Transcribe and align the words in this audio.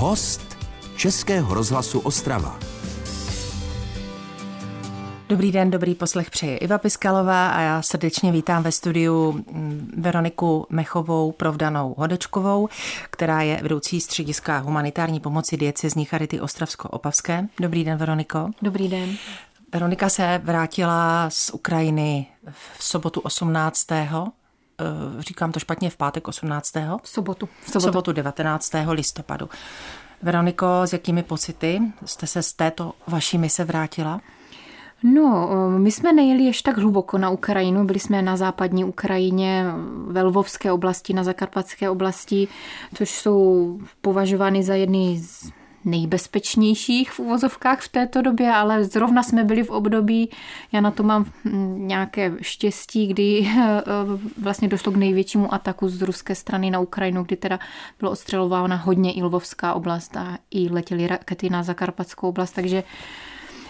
Host 0.00 0.56
Českého 0.96 1.54
rozhlasu 1.54 2.00
Ostrava. 2.00 2.58
Dobrý 5.28 5.52
den, 5.52 5.70
dobrý 5.70 5.94
poslech 5.94 6.30
přeji 6.30 6.56
Iva 6.56 6.78
Piskalová 6.78 7.48
a 7.48 7.60
já 7.60 7.82
srdečně 7.82 8.32
vítám 8.32 8.62
ve 8.62 8.72
studiu 8.72 9.32
mm, 9.32 9.92
Veroniku 9.96 10.66
Mechovou 10.70 11.32
Provdanou 11.32 11.94
Hodečkovou, 11.98 12.68
která 13.10 13.42
je 13.42 13.62
vedoucí 13.62 14.00
střediska 14.00 14.58
humanitární 14.58 15.20
pomoci 15.20 15.56
diecezní 15.56 16.04
Charity 16.04 16.40
Ostravsko-Opavské. 16.40 17.48
Dobrý 17.60 17.84
den, 17.84 17.98
Veroniko. 17.98 18.50
Dobrý 18.62 18.88
den. 18.88 19.16
Veronika 19.72 20.08
se 20.08 20.40
vrátila 20.44 21.30
z 21.30 21.50
Ukrajiny 21.50 22.26
v 22.78 22.84
sobotu 22.84 23.20
18. 23.20 23.86
Eh, 24.80 25.22
říkám 25.22 25.52
to 25.52 25.60
špatně, 25.60 25.90
v 25.90 25.96
pátek 25.96 26.28
18. 26.28 26.74
V 27.02 27.08
sobotu. 27.08 27.48
V 27.60 27.70
sobotu, 27.70 27.78
v 27.78 27.82
sobotu 27.82 28.12
19. 28.12 28.72
listopadu. 28.92 29.48
Veroniko, 30.22 30.66
s 30.84 30.92
jakými 30.92 31.22
pocity 31.22 31.80
jste 32.04 32.26
se 32.26 32.42
z 32.42 32.52
této 32.52 32.92
vaší 33.06 33.38
mise 33.38 33.64
vrátila? 33.64 34.20
No, 35.02 35.50
my 35.78 35.92
jsme 35.92 36.12
nejeli 36.12 36.44
ještě 36.44 36.70
tak 36.70 36.78
hluboko 36.78 37.18
na 37.18 37.30
Ukrajinu, 37.30 37.84
byli 37.84 37.98
jsme 37.98 38.22
na 38.22 38.36
západní 38.36 38.84
Ukrajině, 38.84 39.64
ve 40.06 40.22
Lvovské 40.22 40.72
oblasti, 40.72 41.14
na 41.14 41.24
Zakarpatské 41.24 41.90
oblasti, 41.90 42.48
což 42.94 43.10
jsou 43.10 43.78
považovány 44.00 44.62
za 44.62 44.74
jedny 44.74 45.18
z 45.18 45.50
nejbezpečnějších 45.90 47.10
v 47.10 47.20
uvozovkách 47.20 47.80
v 47.80 47.88
této 47.88 48.22
době, 48.22 48.52
ale 48.52 48.84
zrovna 48.84 49.22
jsme 49.22 49.44
byli 49.44 49.62
v 49.62 49.70
období, 49.70 50.30
já 50.72 50.80
na 50.80 50.90
to 50.90 51.02
mám 51.02 51.32
nějaké 51.76 52.32
štěstí, 52.40 53.06
kdy 53.06 53.48
eh, 53.48 53.82
vlastně 54.42 54.68
došlo 54.68 54.92
k 54.92 54.96
největšímu 54.96 55.54
ataku 55.54 55.88
z 55.88 56.02
ruské 56.02 56.34
strany 56.34 56.70
na 56.70 56.80
Ukrajinu, 56.80 57.22
kdy 57.22 57.36
teda 57.36 57.58
bylo 57.98 58.10
ostřelována 58.10 58.76
hodně 58.76 59.12
i 59.12 59.22
Lvovská 59.22 59.74
oblast 59.74 60.16
a 60.16 60.38
i 60.50 60.68
letěly 60.68 61.06
rakety 61.06 61.50
na 61.50 61.62
Zakarpatskou 61.62 62.28
oblast, 62.28 62.52
takže 62.52 62.82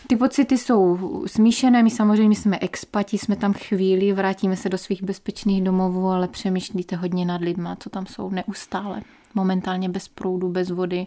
ty 0.06 0.16
pocity 0.16 0.58
jsou 0.58 0.98
smíšené, 1.26 1.82
my 1.82 1.90
samozřejmě 1.90 2.36
jsme 2.36 2.58
expati, 2.58 3.18
jsme 3.18 3.36
tam 3.36 3.52
chvíli, 3.52 4.12
vrátíme 4.12 4.56
se 4.56 4.68
do 4.68 4.78
svých 4.78 5.02
bezpečných 5.02 5.62
domovů, 5.62 6.08
ale 6.08 6.28
přemýšlíte 6.28 6.96
hodně 6.96 7.24
nad 7.24 7.40
lidma, 7.40 7.76
co 7.76 7.90
tam 7.90 8.06
jsou 8.06 8.30
neustále. 8.30 9.02
Momentálně 9.34 9.88
bez 9.88 10.08
proudu, 10.08 10.48
bez 10.48 10.70
vody, 10.70 11.06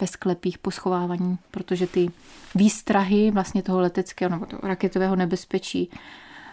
ve 0.00 0.06
sklepích 0.06 0.58
po 0.58 0.70
schovávání, 0.70 1.38
protože 1.50 1.86
ty 1.86 2.10
výstrahy 2.54 3.30
vlastně 3.30 3.62
toho 3.62 3.80
leteckého 3.80 4.30
nebo 4.30 4.46
toho 4.46 4.60
raketového 4.62 5.16
nebezpečí 5.16 5.90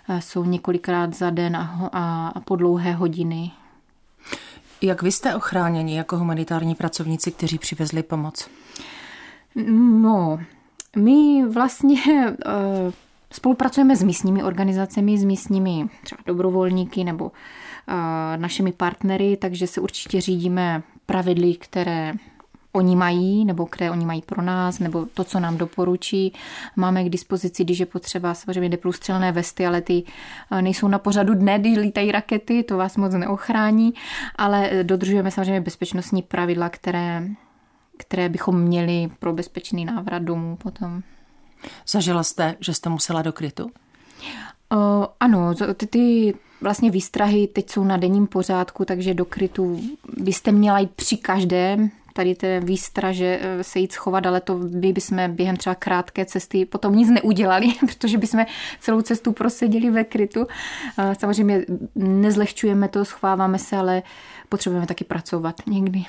eh, 0.09 0.21
jsou 0.21 0.45
několikrát 0.45 1.13
za 1.13 1.29
den 1.29 1.55
a, 1.55 1.89
a, 1.93 2.27
a 2.27 2.39
po 2.39 2.55
dlouhé 2.55 2.93
hodiny. 2.93 3.51
Jak 4.81 5.01
vy 5.01 5.11
jste 5.11 5.35
ochráněni 5.35 5.97
jako 5.97 6.17
humanitární 6.17 6.75
pracovníci, 6.75 7.31
kteří 7.31 7.57
přivezli 7.57 8.03
pomoc? 8.03 8.49
No, 10.01 10.39
my 10.95 11.45
vlastně 11.47 12.01
uh, 12.27 12.93
spolupracujeme 13.31 13.95
s 13.95 14.03
místními 14.03 14.43
organizacemi, 14.43 15.17
s 15.17 15.23
místními 15.23 15.89
třeba 16.03 16.21
dobrovolníky 16.25 17.03
nebo 17.03 17.25
uh, 17.25 17.31
našimi 18.35 18.71
partnery, 18.71 19.37
takže 19.37 19.67
se 19.67 19.81
určitě 19.81 20.21
řídíme 20.21 20.83
pravidly, 21.05 21.53
které 21.53 22.13
oni 22.75 22.95
mají, 22.95 23.45
nebo 23.45 23.65
které 23.65 23.91
oni 23.91 24.05
mají 24.05 24.21
pro 24.21 24.41
nás, 24.41 24.79
nebo 24.79 25.05
to, 25.13 25.23
co 25.23 25.39
nám 25.39 25.57
doporučí. 25.57 26.33
Máme 26.75 27.03
k 27.03 27.09
dispozici, 27.09 27.63
když 27.63 27.79
je 27.79 27.85
potřeba 27.85 28.33
samozřejmě 28.33 28.69
neprůstřelné 28.69 29.31
vesty, 29.31 29.65
ale 29.65 29.81
ty 29.81 30.03
eh, 30.51 30.61
nejsou 30.61 30.87
na 30.87 30.99
pořadu 30.99 31.33
dne, 31.33 31.59
když 31.59 31.77
lítají 31.77 32.11
rakety, 32.11 32.63
to 32.63 32.77
vás 32.77 32.97
moc 32.97 33.13
neochrání, 33.13 33.93
ale 34.35 34.83
dodržujeme 34.83 35.31
samozřejmě 35.31 35.61
bezpečnostní 35.61 36.21
pravidla, 36.21 36.69
které, 36.69 37.27
které 37.97 38.29
bychom 38.29 38.61
měli 38.61 39.09
pro 39.19 39.33
bezpečný 39.33 39.85
návrat 39.85 40.23
domů 40.23 40.55
potom. 40.55 41.01
Zažila 41.87 42.23
jste, 42.23 42.55
že 42.59 42.73
jste 42.73 42.89
musela 42.89 43.21
do 43.21 43.33
krytu? 43.33 43.71
Uh, 44.73 45.05
ano, 45.19 45.55
ty, 45.75 45.87
ty 45.87 46.33
vlastně 46.61 46.91
výstrahy 46.91 47.47
teď 47.47 47.69
jsou 47.69 47.83
na 47.83 47.97
denním 47.97 48.27
pořádku, 48.27 48.85
takže 48.85 49.13
do 49.13 49.25
krytu 49.25 49.81
byste 50.17 50.51
měla 50.51 50.79
jít 50.79 50.91
při 50.91 51.17
každém 51.17 51.91
tady 52.15 52.35
té 52.35 52.59
výstraže 52.59 53.39
eh, 53.41 53.63
se 53.63 53.79
jít 53.79 53.91
schovat, 53.91 54.25
ale 54.25 54.41
to 54.41 54.55
by 54.55 54.93
bychom 54.93 55.31
během 55.31 55.57
třeba 55.57 55.75
krátké 55.75 56.25
cesty 56.25 56.65
potom 56.65 56.95
nic 56.95 57.09
neudělali, 57.09 57.67
protože 57.79 58.17
bychom 58.17 58.45
celou 58.79 59.01
cestu 59.01 59.31
proseděli 59.31 59.89
ve 59.89 60.03
krytu. 60.03 60.47
Samozřejmě 61.19 61.65
nezlehčujeme 61.95 62.87
to, 62.87 63.05
schováváme 63.05 63.59
se, 63.59 63.77
ale 63.77 64.03
potřebujeme 64.49 64.87
taky 64.87 65.03
pracovat 65.03 65.55
někdy. 65.67 66.05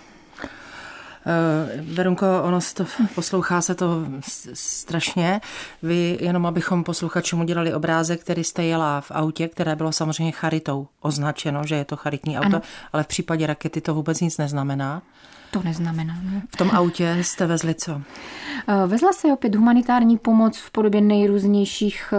Eh, 1.26 1.82
Verunko, 1.82 2.26
ono 2.42 2.60
se 2.60 2.74
to, 2.74 2.84
poslouchá 3.14 3.60
se 3.60 3.74
to 3.74 4.06
strašně. 4.54 5.40
Vy, 5.82 6.18
jenom 6.20 6.46
abychom 6.46 6.84
posluchačům 6.84 7.40
udělali 7.40 7.74
obrázek, 7.74 8.20
který 8.20 8.44
jste 8.44 8.64
jela 8.64 9.00
v 9.00 9.10
autě, 9.10 9.48
které 9.48 9.76
bylo 9.76 9.92
samozřejmě 9.92 10.32
charitou 10.32 10.88
označeno, 11.00 11.62
že 11.64 11.74
je 11.74 11.84
to 11.84 11.96
charitní 11.96 12.38
auto, 12.38 12.46
ano. 12.46 12.60
ale 12.92 13.02
v 13.02 13.06
případě 13.06 13.46
rakety 13.46 13.80
to 13.80 13.94
vůbec 13.94 14.20
nic 14.20 14.38
neznamená. 14.38 15.02
To 15.50 15.62
neznamená. 15.62 16.14
Ne? 16.22 16.42
V 16.54 16.56
tom 16.56 16.70
autě 16.70 17.18
jste 17.20 17.46
vezli 17.46 17.74
co? 17.74 18.02
Eh, 18.68 18.86
vezla 18.86 19.12
se 19.12 19.28
opět 19.28 19.54
humanitární 19.54 20.18
pomoc 20.18 20.58
v 20.58 20.70
podobě 20.70 21.00
nejrůznějších, 21.00 22.14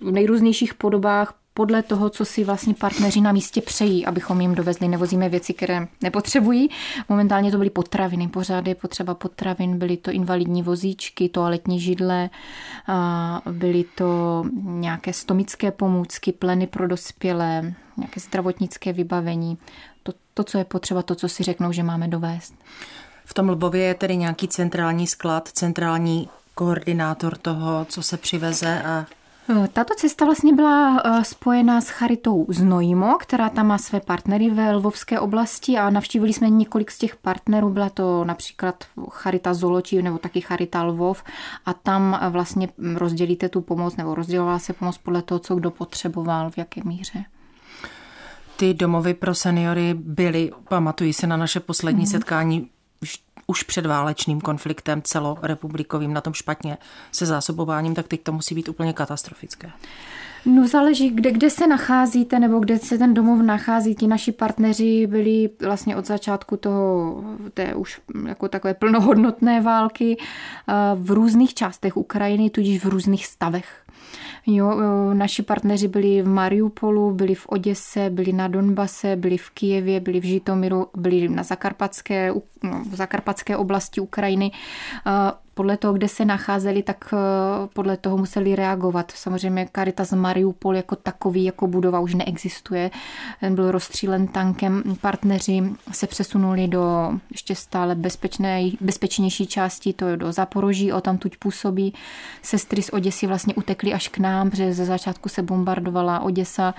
v 0.00 0.08
eh, 0.08 0.12
nejrůznějších 0.12 0.74
podobách 0.74 1.34
podle 1.54 1.82
toho, 1.82 2.10
co 2.10 2.24
si 2.24 2.44
vlastně 2.44 2.74
partneři 2.74 3.20
na 3.20 3.32
místě 3.32 3.62
přejí, 3.62 4.06
abychom 4.06 4.40
jim 4.40 4.54
dovezli. 4.54 4.88
Nevozíme 4.88 5.28
věci, 5.28 5.54
které 5.54 5.86
nepotřebují. 6.02 6.70
Momentálně 7.08 7.50
to 7.50 7.58
byly 7.58 7.70
potraviny, 7.70 8.28
pořád 8.28 8.66
je 8.66 8.74
potřeba 8.74 9.14
potravin, 9.14 9.78
byly 9.78 9.96
to 9.96 10.10
invalidní 10.10 10.62
vozíčky, 10.62 11.28
toaletní 11.28 11.80
židle, 11.80 12.30
byly 13.50 13.84
to 13.94 14.44
nějaké 14.62 15.12
stomické 15.12 15.70
pomůcky, 15.70 16.32
pleny 16.32 16.66
pro 16.66 16.88
dospělé, 16.88 17.74
nějaké 17.96 18.20
zdravotnické 18.20 18.92
vybavení. 18.92 19.58
To, 20.02 20.12
to, 20.34 20.44
co 20.44 20.58
je 20.58 20.64
potřeba, 20.64 21.02
to, 21.02 21.14
co 21.14 21.28
si 21.28 21.42
řeknou, 21.42 21.72
že 21.72 21.82
máme 21.82 22.08
dovést. 22.08 22.54
V 23.24 23.34
tom 23.34 23.48
Lbově 23.48 23.82
je 23.82 23.94
tedy 23.94 24.16
nějaký 24.16 24.48
centrální 24.48 25.06
sklad, 25.06 25.48
centrální 25.48 26.28
koordinátor 26.54 27.36
toho, 27.36 27.84
co 27.88 28.02
se 28.02 28.16
přiveze 28.16 28.82
a 28.82 29.06
tato 29.72 29.94
cesta 29.94 30.24
vlastně 30.24 30.52
byla 30.52 31.02
eh, 31.04 31.24
spojená 31.24 31.80
s 31.80 31.88
Charitou 31.88 32.46
Znojmo, 32.48 33.16
která 33.20 33.48
tam 33.48 33.66
má 33.66 33.78
své 33.78 34.00
partnery 34.00 34.50
ve 34.50 34.72
Lvovské 34.72 35.20
oblasti 35.20 35.78
a 35.78 35.90
navštívili 35.90 36.32
jsme 36.32 36.50
několik 36.50 36.90
z 36.90 36.98
těch 36.98 37.16
partnerů. 37.16 37.70
Byla 37.70 37.88
to 37.88 38.24
například 38.24 38.84
Charita 39.10 39.54
Zoločí 39.54 40.02
nebo 40.02 40.18
taky 40.18 40.40
Charita 40.40 40.82
Lvov 40.82 41.24
a 41.66 41.72
tam 41.72 42.18
eh, 42.22 42.28
vlastně 42.28 42.68
rozdělíte 42.94 43.48
tu 43.48 43.60
pomoc 43.60 43.96
nebo 43.96 44.14
rozdělovala 44.14 44.58
se 44.58 44.72
pomoc 44.72 44.98
podle 44.98 45.22
toho, 45.22 45.38
co 45.38 45.54
kdo 45.54 45.70
potřeboval, 45.70 46.50
v 46.50 46.58
jaké 46.58 46.80
míře 46.84 47.24
ty 48.56 48.74
domovy 48.74 49.14
pro 49.14 49.34
seniory 49.34 49.94
byly, 49.94 50.50
pamatuji 50.68 51.12
se 51.12 51.26
na 51.26 51.36
naše 51.36 51.60
poslední 51.60 52.04
mm-hmm. 52.04 52.10
setkání, 52.10 52.68
už 53.46 53.62
před 53.62 53.86
válečným 53.86 54.40
konfliktem 54.40 55.02
celorepublikovým 55.02 56.12
na 56.12 56.20
tom 56.20 56.34
špatně 56.34 56.78
se 57.12 57.26
zásobováním, 57.26 57.94
tak 57.94 58.08
teď 58.08 58.22
to 58.22 58.32
musí 58.32 58.54
být 58.54 58.68
úplně 58.68 58.92
katastrofické. 58.92 59.70
No 60.46 60.68
záleží, 60.68 61.10
kde, 61.10 61.32
kde 61.32 61.50
se 61.50 61.66
nacházíte 61.66 62.38
nebo 62.38 62.58
kde 62.58 62.78
se 62.78 62.98
ten 62.98 63.14
domov 63.14 63.40
nachází. 63.42 63.94
Ti 63.94 64.06
naši 64.06 64.32
partneři 64.32 65.06
byli 65.06 65.50
vlastně 65.60 65.96
od 65.96 66.06
začátku 66.06 66.56
toho, 66.56 67.16
té 67.54 67.74
už 67.74 68.00
jako 68.28 68.48
takové 68.48 68.74
plnohodnotné 68.74 69.60
války 69.60 70.16
eh, 70.18 70.72
v 70.94 71.10
různých 71.10 71.54
částech 71.54 71.96
Ukrajiny, 71.96 72.50
tudíž 72.50 72.84
v 72.84 72.88
různých 72.88 73.26
stavech. 73.26 73.82
Jo, 74.46 74.80
naši 75.14 75.42
partneři 75.42 75.88
byli 75.88 76.22
v 76.22 76.28
Mariupolu, 76.28 77.10
byli 77.10 77.34
v 77.34 77.46
Oděse, 77.48 78.10
byli 78.10 78.32
na 78.32 78.48
Donbase, 78.48 79.16
byli 79.16 79.38
v 79.38 79.50
Kijevě, 79.50 80.00
byli 80.00 80.20
v 80.20 80.24
Žitomiru, 80.24 80.86
byli 80.96 81.28
na 81.28 81.42
Zakarpatské, 81.42 82.32
no, 82.62 82.84
v 82.90 82.94
Zakarpatské 82.94 83.56
oblasti 83.56 84.00
Ukrajiny 84.00 84.50
podle 85.54 85.76
toho, 85.76 85.92
kde 85.92 86.08
se 86.08 86.24
nacházeli, 86.24 86.82
tak 86.82 87.04
eh, 87.12 87.16
podle 87.72 87.96
toho 87.96 88.16
museli 88.16 88.56
reagovat. 88.56 89.12
Samozřejmě 89.14 89.68
Caritas 89.76 90.12
Mariupol 90.12 90.76
jako 90.76 90.96
takový, 90.96 91.44
jako 91.44 91.66
budova 91.66 92.00
už 92.00 92.14
neexistuje. 92.14 92.90
Ten 93.40 93.54
byl 93.54 93.70
rozstřílen 93.70 94.26
tankem. 94.26 94.82
Partneři 95.00 95.62
se 95.92 96.06
přesunuli 96.06 96.68
do 96.68 97.12
ještě 97.30 97.54
stále 97.54 97.94
bezpečné, 97.94 98.70
bezpečnější 98.80 99.46
části, 99.46 99.92
to 99.92 100.06
je 100.06 100.16
do 100.16 100.32
Zaporoží, 100.32 100.92
o 100.92 101.00
tam 101.00 101.18
tuď 101.18 101.36
působí. 101.36 101.94
Sestry 102.42 102.82
z 102.82 102.90
Oděsy 102.92 103.26
vlastně 103.26 103.54
utekly 103.54 103.92
až 103.92 104.08
k 104.08 104.18
nám, 104.18 104.50
protože 104.50 104.72
ze 104.72 104.84
začátku 104.84 105.28
se 105.28 105.42
bombardovala 105.42 106.20
Oděsa 106.20 106.74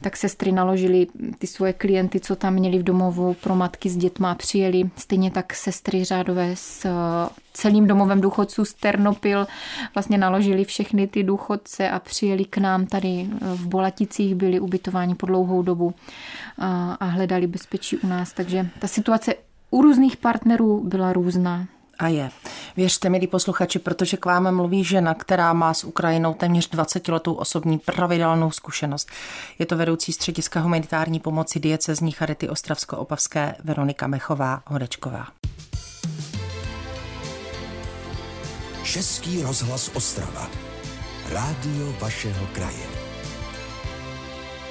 tak 0.00 0.16
sestry 0.16 0.52
naložili 0.52 1.06
ty 1.38 1.46
svoje 1.46 1.72
klienty, 1.72 2.20
co 2.20 2.36
tam 2.36 2.54
měli 2.54 2.78
v 2.78 2.82
domovu 2.82 3.34
pro 3.34 3.54
matky 3.54 3.90
s 3.90 3.96
dětma 3.96 4.34
přijeli. 4.34 4.90
Stejně 4.96 5.30
tak 5.30 5.54
sestry 5.54 6.04
řádové 6.04 6.50
s 6.54 6.84
eh, 6.84 6.90
celým 7.52 7.86
domovem 7.86 8.20
důchodců 8.20 8.64
z 8.64 8.74
Ternopil 8.74 9.46
vlastně 9.94 10.18
naložili 10.18 10.64
všechny 10.64 11.06
ty 11.06 11.22
důchodce 11.22 11.90
a 11.90 11.98
přijeli 11.98 12.44
k 12.44 12.58
nám 12.58 12.86
tady 12.86 13.28
eh, 13.30 13.38
v 13.40 13.66
Bolaticích, 13.66 14.34
byli 14.34 14.60
ubytováni 14.60 15.14
po 15.14 15.26
dlouhou 15.26 15.62
dobu 15.62 15.94
a 17.00 17.04
hledali 17.04 17.46
bezpečí 17.46 17.96
u 17.96 18.06
nás. 18.06 18.32
Takže 18.32 18.68
ta 18.78 18.88
situace 18.88 19.34
u 19.70 19.82
různých 19.82 20.16
partnerů 20.16 20.84
byla 20.84 21.12
různá. 21.12 21.66
A 21.98 22.08
je. 22.08 22.30
Věřte, 22.76 23.08
milí 23.08 23.26
posluchači, 23.26 23.78
protože 23.78 24.16
k 24.16 24.24
vám 24.24 24.54
mluví 24.54 24.84
žena, 24.84 25.14
která 25.14 25.52
má 25.52 25.74
s 25.74 25.84
Ukrajinou 25.84 26.34
téměř 26.34 26.68
20 26.70 27.08
letou 27.08 27.32
osobní 27.32 27.78
pravidelnou 27.78 28.50
zkušenost. 28.50 29.08
Je 29.58 29.66
to 29.66 29.76
vedoucí 29.76 30.12
střediska 30.12 30.60
humanitární 30.60 31.20
pomoci 31.20 31.60
diecezní 31.60 32.12
Charity 32.12 32.48
Ostravsko-Opavské 32.48 33.54
Veronika 33.64 34.06
Mechová 34.06 34.62
Hodečková. 34.66 35.26
Český 38.84 39.42
rozhlas 39.42 39.90
Ostrava. 39.94 40.50
Rádio 41.32 41.94
vašeho 42.00 42.46
kraje. 42.52 42.95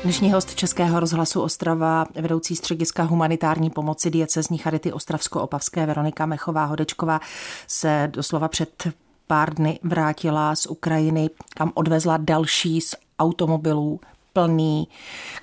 Dnešní 0.05 0.31
host 0.31 0.55
Českého 0.55 0.99
rozhlasu 0.99 1.41
Ostrava, 1.41 2.05
vedoucí 2.15 2.55
střediska 2.55 3.03
humanitární 3.03 3.69
pomoci 3.69 4.09
diecezní 4.09 4.57
Charity 4.57 4.91
Ostravsko-Opavské 4.91 5.85
Veronika 5.85 6.25
Mechová 6.25 6.65
Hodečková 6.65 7.19
se 7.67 8.09
doslova 8.11 8.47
před 8.47 8.87
pár 9.27 9.53
dny 9.53 9.79
vrátila 9.83 10.55
z 10.55 10.65
Ukrajiny, 10.65 11.29
kam 11.55 11.71
odvezla 11.73 12.17
další 12.17 12.81
z 12.81 12.95
automobilů 13.19 13.99
plný, 14.33 14.87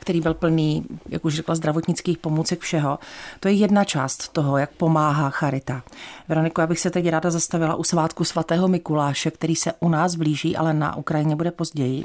který 0.00 0.20
byl 0.20 0.34
plný, 0.34 0.86
jak 1.08 1.24
už 1.24 1.34
řekla, 1.34 1.54
zdravotnických 1.54 2.18
pomůcek 2.18 2.60
všeho. 2.60 2.98
To 3.40 3.48
je 3.48 3.54
jedna 3.54 3.84
část 3.84 4.28
toho, 4.28 4.58
jak 4.58 4.70
pomáhá 4.70 5.30
Charita. 5.30 5.82
Veroniko, 6.28 6.60
já 6.60 6.66
bych 6.66 6.80
se 6.80 6.90
teď 6.90 7.08
ráda 7.08 7.30
zastavila 7.30 7.74
u 7.74 7.84
svátku 7.84 8.24
svatého 8.24 8.68
Mikuláše, 8.68 9.30
který 9.30 9.56
se 9.56 9.72
u 9.80 9.88
nás 9.88 10.14
blíží, 10.14 10.56
ale 10.56 10.74
na 10.74 10.96
Ukrajině 10.96 11.36
bude 11.36 11.50
později. 11.50 12.04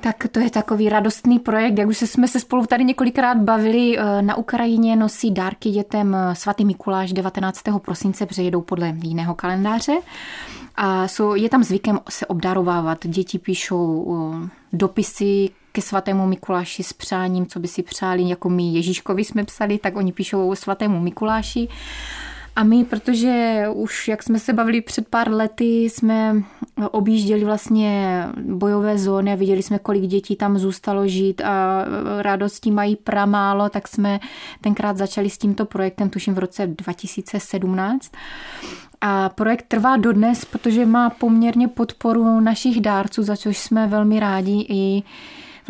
Tak 0.00 0.26
to 0.32 0.40
je 0.40 0.50
takový 0.50 0.88
radostný 0.88 1.38
projekt, 1.38 1.78
jak 1.78 1.88
už 1.88 1.98
jsme 1.98 2.28
se 2.28 2.40
spolu 2.40 2.66
tady 2.66 2.84
několikrát 2.84 3.36
bavili. 3.38 3.98
Eh, 3.98 4.22
na 4.22 4.36
Ukrajině 4.36 4.96
nosí 4.96 5.30
dárky 5.30 5.70
dětem 5.70 6.14
eh, 6.14 6.34
svatý 6.34 6.64
Mikuláš 6.64 7.12
19. 7.12 7.62
prosince, 7.78 8.26
přejedou 8.26 8.60
podle 8.60 8.96
jiného 9.02 9.34
kalendáře. 9.34 9.92
A 10.76 11.08
jsou, 11.08 11.34
je 11.34 11.48
tam 11.48 11.64
zvykem 11.64 12.00
se 12.08 12.26
obdarovávat. 12.26 13.06
Děti 13.06 13.38
píšou 13.38 14.16
eh, 14.44 14.48
dopisy 14.72 15.50
ke 15.72 15.82
svatému 15.82 16.26
Mikuláši 16.26 16.82
s 16.82 16.92
přáním, 16.92 17.46
co 17.46 17.60
by 17.60 17.68
si 17.68 17.82
přáli, 17.82 18.28
jako 18.28 18.48
my 18.48 18.72
Ježíškovi 18.72 19.24
jsme 19.24 19.44
psali, 19.44 19.78
tak 19.78 19.96
oni 19.96 20.12
píšou 20.12 20.54
svatému 20.54 21.00
Mikuláši. 21.00 21.68
A 22.60 22.64
my, 22.64 22.84
protože 22.84 23.64
už, 23.74 24.08
jak 24.08 24.22
jsme 24.22 24.38
se 24.38 24.52
bavili 24.52 24.80
před 24.80 25.08
pár 25.08 25.30
lety, 25.30 25.84
jsme 25.84 26.42
objížděli 26.90 27.44
vlastně 27.44 28.24
bojové 28.42 28.98
zóny 28.98 29.32
a 29.32 29.34
viděli 29.34 29.62
jsme, 29.62 29.78
kolik 29.78 30.02
dětí 30.02 30.36
tam 30.36 30.58
zůstalo 30.58 31.08
žít 31.08 31.40
a 31.40 31.84
radostí 32.18 32.70
mají 32.70 32.96
pramálo, 32.96 33.68
tak 33.68 33.88
jsme 33.88 34.20
tenkrát 34.60 34.96
začali 34.96 35.30
s 35.30 35.38
tímto 35.38 35.64
projektem, 35.64 36.10
tuším 36.10 36.34
v 36.34 36.38
roce 36.38 36.66
2017. 36.66 38.12
A 39.00 39.28
projekt 39.28 39.64
trvá 39.68 39.96
dodnes, 39.96 40.44
protože 40.44 40.86
má 40.86 41.10
poměrně 41.10 41.68
podporu 41.68 42.40
našich 42.40 42.80
dárců, 42.80 43.22
za 43.22 43.36
což 43.36 43.58
jsme 43.58 43.86
velmi 43.86 44.20
rádi 44.20 44.66
i 44.68 45.02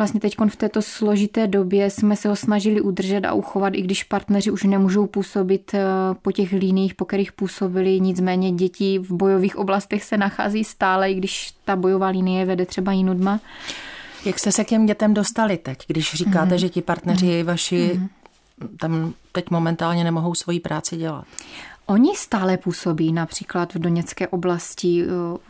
vlastně 0.01 0.19
teď 0.19 0.35
v 0.47 0.55
této 0.55 0.81
složité 0.81 1.47
době 1.47 1.89
jsme 1.89 2.15
se 2.15 2.29
ho 2.29 2.35
snažili 2.35 2.81
udržet 2.81 3.25
a 3.25 3.33
uchovat, 3.33 3.73
i 3.75 3.81
když 3.81 4.03
partneři 4.03 4.51
už 4.51 4.63
nemůžou 4.63 5.07
působit 5.07 5.71
eh, 5.73 5.83
po 6.21 6.31
těch 6.31 6.51
líních, 6.51 6.95
po 6.95 7.05
kterých 7.05 7.31
působili, 7.31 7.99
nicméně 7.99 8.51
děti 8.51 8.99
v 8.99 9.11
bojových 9.11 9.55
oblastech 9.55 10.03
se 10.03 10.17
nachází 10.17 10.63
stále, 10.63 11.11
i 11.11 11.13
když 11.13 11.53
ta 11.65 11.75
bojová 11.75 12.07
linie 12.07 12.45
vede 12.45 12.65
třeba 12.65 12.91
jinudma. 12.91 13.39
Jak 14.25 14.39
jste 14.39 14.51
se 14.51 14.63
k 14.63 14.67
těm 14.67 14.85
dětem 14.85 15.13
dostali 15.13 15.57
teď, 15.57 15.77
když 15.87 16.13
říkáte, 16.13 16.55
mm-hmm. 16.55 16.59
že 16.59 16.69
ti 16.69 16.81
partneři 16.81 17.25
mm-hmm. 17.25 17.43
vaši 17.43 17.91
mm-hmm. 17.93 18.77
tam 18.79 19.13
teď 19.31 19.49
momentálně 19.49 20.03
nemohou 20.03 20.35
svoji 20.35 20.59
práci 20.59 20.97
dělat? 20.97 21.25
Oni 21.91 22.15
stále 22.15 22.57
působí 22.57 23.13
například 23.13 23.73
v 23.73 23.79
Doněcké 23.79 24.27
oblasti, 24.27 25.03
eh, 25.03 25.07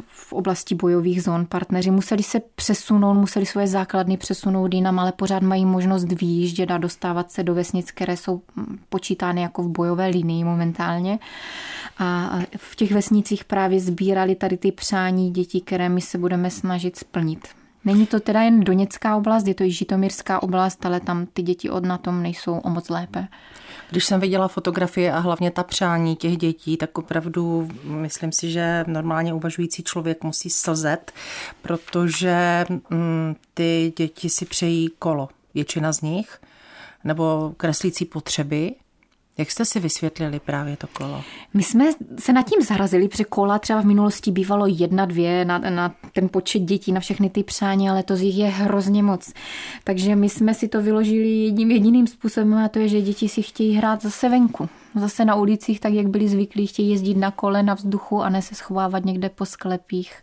v 0.07 0.33
oblasti 0.33 0.75
bojových 0.75 1.23
zón. 1.23 1.45
Partneři 1.45 1.91
museli 1.91 2.23
se 2.23 2.41
přesunout, 2.55 3.13
museli 3.13 3.45
svoje 3.45 3.67
základny 3.67 4.17
přesunout 4.17 4.73
jinam, 4.73 4.99
ale 4.99 5.11
pořád 5.11 5.43
mají 5.43 5.65
možnost 5.65 6.11
výjíždět 6.11 6.71
a 6.71 6.77
dostávat 6.77 7.31
se 7.31 7.43
do 7.43 7.53
vesnic, 7.55 7.91
které 7.91 8.17
jsou 8.17 8.41
hm, 8.55 8.79
počítány 8.89 9.41
jako 9.41 9.63
v 9.63 9.69
bojové 9.69 10.07
linii 10.07 10.43
momentálně. 10.43 11.19
A 11.97 12.39
v 12.57 12.75
těch 12.75 12.91
vesnicích 12.91 13.43
právě 13.43 13.79
sbírali 13.79 14.35
tady 14.35 14.57
ty 14.57 14.71
přání 14.71 15.31
dětí, 15.31 15.61
které 15.61 15.89
my 15.89 16.01
se 16.01 16.17
budeme 16.17 16.49
snažit 16.49 16.95
splnit. 16.95 17.47
Není 17.85 18.07
to 18.07 18.19
teda 18.19 18.41
jen 18.41 18.59
Doněcká 18.59 19.15
oblast, 19.15 19.47
je 19.47 19.53
to 19.53 19.63
i 19.63 19.71
Žitomírská 19.71 20.43
oblast, 20.43 20.85
ale 20.85 20.99
tam 20.99 21.25
ty 21.25 21.41
děti 21.41 21.69
od 21.69 21.85
na 21.85 21.97
tom 21.97 22.23
nejsou 22.23 22.57
o 22.57 22.69
moc 22.69 22.89
lépe. 22.89 23.27
Když 23.91 24.05
jsem 24.05 24.19
viděla 24.19 24.47
fotografie 24.47 25.13
a 25.13 25.19
hlavně 25.19 25.51
ta 25.51 25.63
přání 25.63 26.15
těch 26.15 26.37
dětí, 26.37 26.77
tak 26.77 26.97
opravdu 26.97 27.69
myslím 27.83 28.31
si, 28.31 28.51
že 28.51 28.85
normálně 28.87 29.33
uvažující 29.33 29.83
člověk 29.83 30.23
musí 30.23 30.49
slzet, 30.49 31.11
protože 31.61 32.65
mm, 32.89 33.35
ty 33.53 33.93
děti 33.97 34.29
si 34.29 34.45
přejí 34.45 34.89
kolo, 34.99 35.29
většina 35.53 35.91
z 35.91 36.01
nich, 36.01 36.41
nebo 37.03 37.53
kreslící 37.57 38.05
potřeby 38.05 38.73
jak 39.41 39.51
jste 39.51 39.65
si 39.65 39.79
vysvětlili 39.79 40.39
právě 40.39 40.77
to 40.77 40.87
kolo? 40.87 41.23
My 41.53 41.63
jsme 41.63 41.85
se 42.19 42.33
nad 42.33 42.49
tím 42.49 42.61
zarazili, 42.61 43.07
protože 43.07 43.23
kola 43.23 43.59
třeba 43.59 43.81
v 43.81 43.85
minulosti 43.85 44.31
bývalo 44.31 44.65
jedna, 44.65 45.05
dvě 45.05 45.45
na, 45.45 45.57
na 45.57 45.95
ten 46.13 46.29
počet 46.29 46.59
dětí, 46.59 46.91
na 46.91 46.99
všechny 46.99 47.29
ty 47.29 47.43
přání, 47.43 47.89
ale 47.89 48.03
to 48.03 48.15
z 48.15 48.21
jich 48.21 48.37
je 48.37 48.47
hrozně 48.47 49.03
moc. 49.03 49.33
Takže 49.83 50.15
my 50.15 50.29
jsme 50.29 50.53
si 50.53 50.67
to 50.67 50.81
vyložili 50.81 51.29
jedním 51.29 51.71
jediným 51.71 52.07
způsobem 52.07 52.53
a 52.53 52.69
to 52.69 52.79
je, 52.79 52.87
že 52.87 53.01
děti 53.01 53.29
si 53.29 53.41
chtějí 53.41 53.73
hrát 53.75 54.01
zase 54.01 54.29
venku. 54.29 54.69
Zase 54.95 55.25
na 55.25 55.35
ulicích, 55.35 55.79
tak 55.79 55.93
jak 55.93 56.07
byli 56.07 56.27
zvyklí, 56.27 56.67
chtějí 56.67 56.89
jezdit 56.89 57.17
na 57.17 57.31
kole 57.31 57.63
na 57.63 57.73
vzduchu 57.73 58.21
a 58.21 58.29
ne 58.29 58.41
se 58.41 58.55
schovávat 58.55 59.05
někde 59.05 59.29
po 59.29 59.45
sklepích 59.45 60.13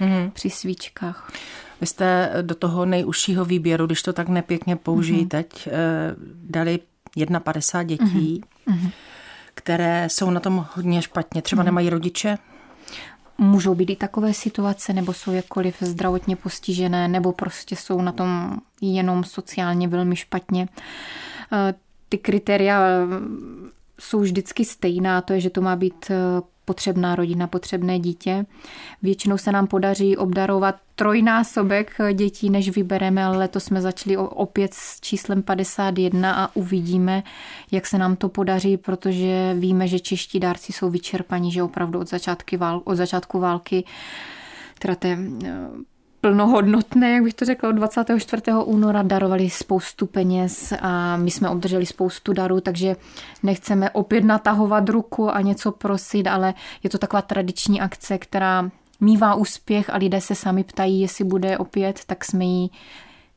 mm-hmm. 0.00 0.30
při 0.30 0.50
svíčkách. 0.50 1.32
Vy 1.80 1.86
jste 1.86 2.32
do 2.42 2.54
toho 2.54 2.86
nejužšího 2.86 3.44
výběru, 3.44 3.86
když 3.86 4.02
to 4.02 4.12
tak 4.12 4.28
nepěkně 4.28 4.76
použijí 4.76 5.24
mm-hmm. 5.24 5.28
teď, 5.28 5.68
eh, 5.72 6.14
dali 6.42 6.78
51 7.38 7.82
dětí, 7.82 8.40
mm-hmm. 8.40 8.53
Které 9.54 10.08
jsou 10.08 10.30
na 10.30 10.40
tom 10.40 10.66
hodně 10.74 11.02
špatně. 11.02 11.42
Třeba 11.42 11.62
mm-hmm. 11.62 11.66
nemají 11.66 11.90
rodiče, 11.90 12.38
Můžou 13.38 13.74
být 13.74 13.90
i 13.90 13.96
takové 13.96 14.34
situace, 14.34 14.92
nebo 14.92 15.12
jsou 15.12 15.32
jakkoliv 15.32 15.76
zdravotně 15.80 16.36
postižené, 16.36 17.08
nebo 17.08 17.32
prostě 17.32 17.76
jsou 17.76 18.02
na 18.02 18.12
tom 18.12 18.58
jenom 18.80 19.24
sociálně 19.24 19.88
velmi 19.88 20.16
špatně. 20.16 20.68
Eh, 21.52 21.74
ty 22.08 22.18
kritéria 22.18 22.80
jsou 24.00 24.20
vždycky 24.20 24.64
stejná, 24.64 25.20
to 25.20 25.32
je, 25.32 25.40
že 25.40 25.50
to 25.50 25.60
má 25.60 25.76
být 25.76 26.10
eh, 26.10 26.14
potřebná 26.64 27.14
rodina, 27.14 27.46
potřebné 27.46 27.98
dítě. 27.98 28.46
Většinou 29.02 29.38
se 29.38 29.52
nám 29.52 29.66
podaří 29.66 30.16
obdarovat 30.16 30.76
trojnásobek 30.96 31.96
dětí, 32.12 32.50
než 32.50 32.68
vybereme, 32.68 33.24
ale 33.24 33.36
letos 33.36 33.64
jsme 33.64 33.80
začali 33.80 34.16
opět 34.16 34.74
s 34.74 35.00
číslem 35.00 35.42
51 35.42 36.32
a 36.34 36.56
uvidíme, 36.56 37.22
jak 37.72 37.86
se 37.86 37.98
nám 37.98 38.16
to 38.16 38.28
podaří, 38.28 38.76
protože 38.76 39.54
víme, 39.58 39.88
že 39.88 40.00
čeští 40.00 40.40
dárci 40.40 40.72
jsou 40.72 40.90
vyčerpaní, 40.90 41.52
že 41.52 41.62
opravdu 41.62 42.00
od, 42.00 42.08
začátky 42.08 42.58
od 42.84 42.96
začátku 42.96 43.38
války 43.38 43.84
teda 44.78 44.94
té 44.94 45.18
plnohodnotné, 46.24 47.10
jak 47.10 47.22
bych 47.22 47.34
to 47.34 47.44
řekla, 47.44 47.68
od 47.68 47.72
24. 47.72 48.42
února 48.64 49.02
darovali 49.02 49.50
spoustu 49.50 50.06
peněz 50.06 50.72
a 50.80 51.16
my 51.16 51.30
jsme 51.30 51.48
obdrželi 51.48 51.86
spoustu 51.86 52.32
darů, 52.32 52.60
takže 52.60 52.96
nechceme 53.42 53.90
opět 53.90 54.24
natahovat 54.24 54.88
ruku 54.88 55.30
a 55.30 55.40
něco 55.40 55.72
prosit, 55.72 56.26
ale 56.26 56.54
je 56.82 56.90
to 56.90 56.98
taková 56.98 57.22
tradiční 57.22 57.80
akce, 57.80 58.18
která 58.18 58.70
mývá 59.00 59.34
úspěch 59.34 59.90
a 59.90 59.96
lidé 59.96 60.20
se 60.20 60.34
sami 60.34 60.64
ptají, 60.64 61.00
jestli 61.00 61.24
bude 61.24 61.58
opět, 61.58 62.00
tak 62.06 62.24
jsme 62.24 62.44
ji 62.44 62.68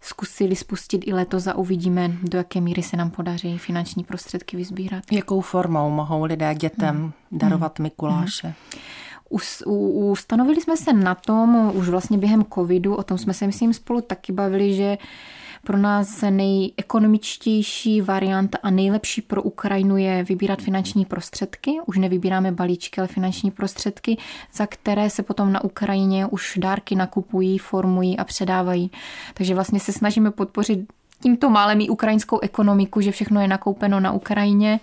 zkusili 0.02 0.56
spustit 0.56 1.08
i 1.08 1.14
letos 1.14 1.48
a 1.48 1.56
uvidíme, 1.56 2.12
do 2.24 2.38
jaké 2.38 2.62
míry 2.62 2.84
se 2.84 2.98
nám 2.98 3.12
podaří 3.12 3.58
finanční 3.58 4.04
prostředky 4.04 4.58
vyzbírat. 4.58 5.04
Jakou 5.12 5.42
formou 5.42 5.90
mohou 5.90 6.24
lidé 6.24 6.56
dětem 6.56 6.96
hmm. 6.96 7.12
darovat 7.32 7.80
hmm. 7.80 7.84
Mikuláše? 7.84 8.48
Hmm. 8.48 8.82
Ustanovili 9.30 10.62
jsme 10.62 10.78
se 10.78 10.94
na 10.94 11.16
tom 11.16 11.72
už 11.76 11.90
vlastně 11.90 12.18
během 12.18 12.46
covidu, 12.54 12.96
o 12.96 13.04
tom 13.04 13.18
jsme 13.18 13.34
se 13.34 13.48
myslím 13.48 13.74
spolu 13.74 14.02
taky 14.02 14.32
bavili, 14.32 14.74
že 14.74 14.98
pro 15.64 15.78
nás 15.78 16.24
nejekonomičtější 16.30 18.02
varianta 18.02 18.58
a 18.64 18.70
nejlepší 18.70 19.22
pro 19.22 19.44
Ukrajinu 19.44 19.98
je 19.98 20.24
vybírat 20.24 20.62
finanční 20.62 21.06
prostředky. 21.06 21.72
Už 21.86 21.98
nevybíráme 21.98 22.52
balíčky, 22.52 23.02
ale 23.02 23.08
finanční 23.08 23.52
prostředky, 23.52 24.18
za 24.54 24.66
které 24.66 25.10
se 25.10 25.24
potom 25.24 25.54
na 25.54 25.64
Ukrajině 25.64 26.26
už 26.26 26.58
dárky 26.58 26.96
nakupují, 26.96 27.58
formují 27.58 28.18
a 28.18 28.24
předávají. 28.24 28.92
Takže 29.34 29.56
vlastně 29.56 29.80
se 29.80 29.94
snažíme 29.94 30.32
podpořit 30.32 30.80
tímto 31.22 31.50
málem 31.50 31.82
i 31.82 31.90
ukrajinskou 31.90 32.40
ekonomiku, 32.40 33.02
že 33.02 33.12
všechno 33.12 33.42
je 33.42 33.48
nakoupeno 33.48 34.00
na 34.00 34.12
Ukrajině, 34.12 34.80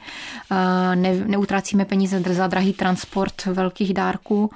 ne, 0.94 1.14
neutrácíme 1.14 1.84
peníze 1.84 2.20
za 2.20 2.46
drahý 2.46 2.72
transport 2.72 3.44
velkých 3.44 3.94
dárků. 3.94 4.50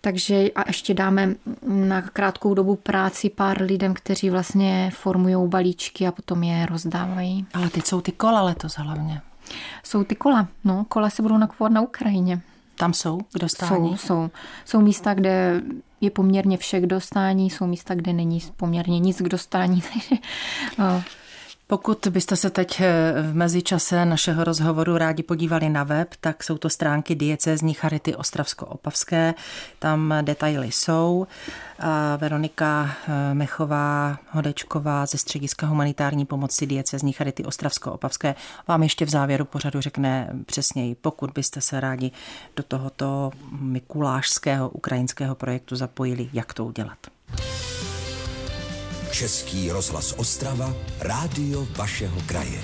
Takže 0.00 0.50
a 0.54 0.64
ještě 0.66 0.94
dáme 0.94 1.34
na 1.66 2.02
krátkou 2.02 2.54
dobu 2.54 2.76
práci 2.76 3.30
pár 3.30 3.62
lidem, 3.62 3.94
kteří 3.94 4.30
vlastně 4.30 4.90
formují 4.94 5.48
balíčky 5.48 6.06
a 6.06 6.12
potom 6.12 6.42
je 6.42 6.66
rozdávají. 6.66 7.46
Ale 7.54 7.70
teď 7.70 7.86
jsou 7.86 8.00
ty 8.00 8.12
kola 8.12 8.42
letos 8.42 8.74
hlavně. 8.76 9.20
Jsou 9.84 10.04
ty 10.04 10.14
kola. 10.14 10.48
No, 10.64 10.84
kola 10.88 11.10
se 11.10 11.22
budou 11.22 11.38
nakupovat 11.38 11.72
na 11.72 11.80
Ukrajině. 11.80 12.40
Tam 12.80 12.92
jsou 12.92 13.18
k 13.18 13.38
dostání? 13.38 13.90
Jsou, 13.90 13.96
jsou. 13.96 14.30
Jsou 14.64 14.80
místa, 14.80 15.14
kde 15.14 15.62
je 16.00 16.10
poměrně 16.10 16.56
vše 16.56 16.80
k 16.80 16.86
dostání, 16.86 17.50
jsou 17.50 17.66
místa, 17.66 17.94
kde 17.94 18.12
není 18.12 18.40
poměrně 18.56 18.98
nic 18.98 19.22
k 19.22 19.28
dostání. 19.28 19.82
Pokud 21.70 22.06
byste 22.10 22.36
se 22.36 22.50
teď 22.50 22.80
eh, 22.80 23.14
v 23.22 23.34
mezičase 23.34 24.04
našeho 24.04 24.44
rozhovoru 24.44 24.98
rádi 24.98 25.22
podívali 25.22 25.68
na 25.68 25.84
web, 25.84 26.08
tak 26.20 26.44
jsou 26.44 26.58
to 26.58 26.70
stránky 26.70 27.14
diecézní 27.14 27.74
Charity 27.74 28.14
Ostravsko-Opavské. 28.14 29.34
Tam 29.78 30.14
detaily 30.22 30.72
jsou. 30.72 31.26
A 31.78 32.16
Veronika 32.16 32.90
eh, 33.08 33.34
Mechová 33.34 34.18
Hodečková 34.30 35.06
ze 35.06 35.18
Střediska 35.18 35.66
humanitární 35.66 36.26
pomoci 36.26 36.66
diecézní 36.66 37.12
Charity 37.12 37.42
Ostravsko-Opavské 37.44 38.34
vám 38.68 38.82
ještě 38.82 39.04
v 39.04 39.10
závěru 39.10 39.44
pořadu 39.44 39.80
řekne 39.80 40.30
přesněji, 40.46 40.94
pokud 40.94 41.30
byste 41.30 41.60
se 41.60 41.80
rádi 41.80 42.10
do 42.56 42.62
tohoto 42.62 43.30
mikulášského 43.60 44.68
ukrajinského 44.68 45.34
projektu 45.34 45.76
zapojili, 45.76 46.28
jak 46.32 46.54
to 46.54 46.64
udělat. 46.64 46.98
Český 49.12 49.70
rozhlas 49.70 50.14
Ostrava, 50.16 50.74
rádio 51.00 51.66
vašeho 51.76 52.20
kraje. 52.26 52.62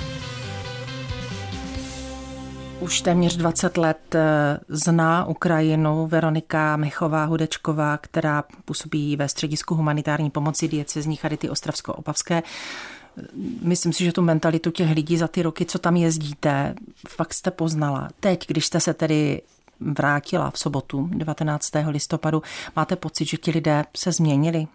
Už 2.81 3.01
téměř 3.01 3.37
20 3.37 3.77
let 3.77 4.15
eh, 4.15 4.59
zná 4.69 5.25
Ukrajinu 5.25 6.07
Veronika 6.07 6.77
Mechová 6.77 7.25
Hudečková, 7.25 7.97
která 7.97 8.45
působí 8.65 9.17
ve 9.17 9.29
středisku 9.29 9.75
humanitární 9.75 10.31
pomoci 10.31 10.69
diecezní 10.69 11.17
Charity 11.17 11.51
Ostravsko-Opavské. 11.51 12.43
Myslím 13.63 13.93
si, 13.93 14.05
že 14.05 14.13
tu 14.13 14.23
mentalitu 14.23 14.71
těch 14.71 14.91
lidí 14.91 15.17
za 15.17 15.29
ty 15.29 15.43
roky, 15.43 15.65
co 15.65 15.79
tam 15.79 15.97
jezdíte, 15.97 16.75
fakt 17.09 17.35
jste 17.35 17.51
poznala. 17.51 18.09
Teď, 18.21 18.47
když 18.47 18.67
jste 18.67 18.81
se 18.81 18.95
tedy 18.95 19.43
vrátila 19.81 20.51
v 20.51 20.59
sobotu 20.59 21.09
19. 21.13 21.71
listopadu, 21.89 22.43
máte 22.77 22.97
pocit, 22.97 23.25
že 23.25 23.37
ti 23.37 23.51
lidé 23.51 23.85
se 23.97 24.13
změnili 24.13 24.67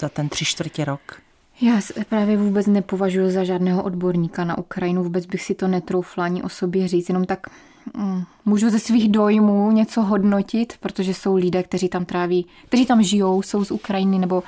za 0.00 0.08
ten 0.08 0.28
tři 0.28 0.44
čtvrtě 0.44 0.84
rok? 0.84 1.24
Já 1.60 1.80
se 1.80 2.04
právě 2.08 2.36
vůbec 2.36 2.66
nepovažuji 2.66 3.30
za 3.30 3.44
žádného 3.44 3.82
odborníka 3.82 4.44
na 4.44 4.58
Ukrajinu, 4.58 5.02
vůbec 5.02 5.26
bych 5.26 5.42
si 5.42 5.54
to 5.54 5.68
netroufla 5.68 6.24
ani 6.24 6.42
o 6.42 6.48
sobě 6.48 6.88
říct, 6.88 7.08
jenom 7.08 7.24
tak 7.24 7.46
mm, 7.96 8.22
můžu 8.44 8.70
ze 8.70 8.78
svých 8.78 9.08
dojmů 9.10 9.70
něco 9.70 10.02
hodnotit, 10.02 10.74
protože 10.80 11.14
jsou 11.14 11.36
lidé, 11.36 11.62
kteří 11.62 11.88
tam 11.88 12.04
tráví, 12.04 12.46
kteří 12.66 12.86
tam 12.86 13.02
žijou, 13.02 13.42
jsou 13.42 13.64
z 13.64 13.70
Ukrajiny, 13.70 14.18
nebo 14.18 14.42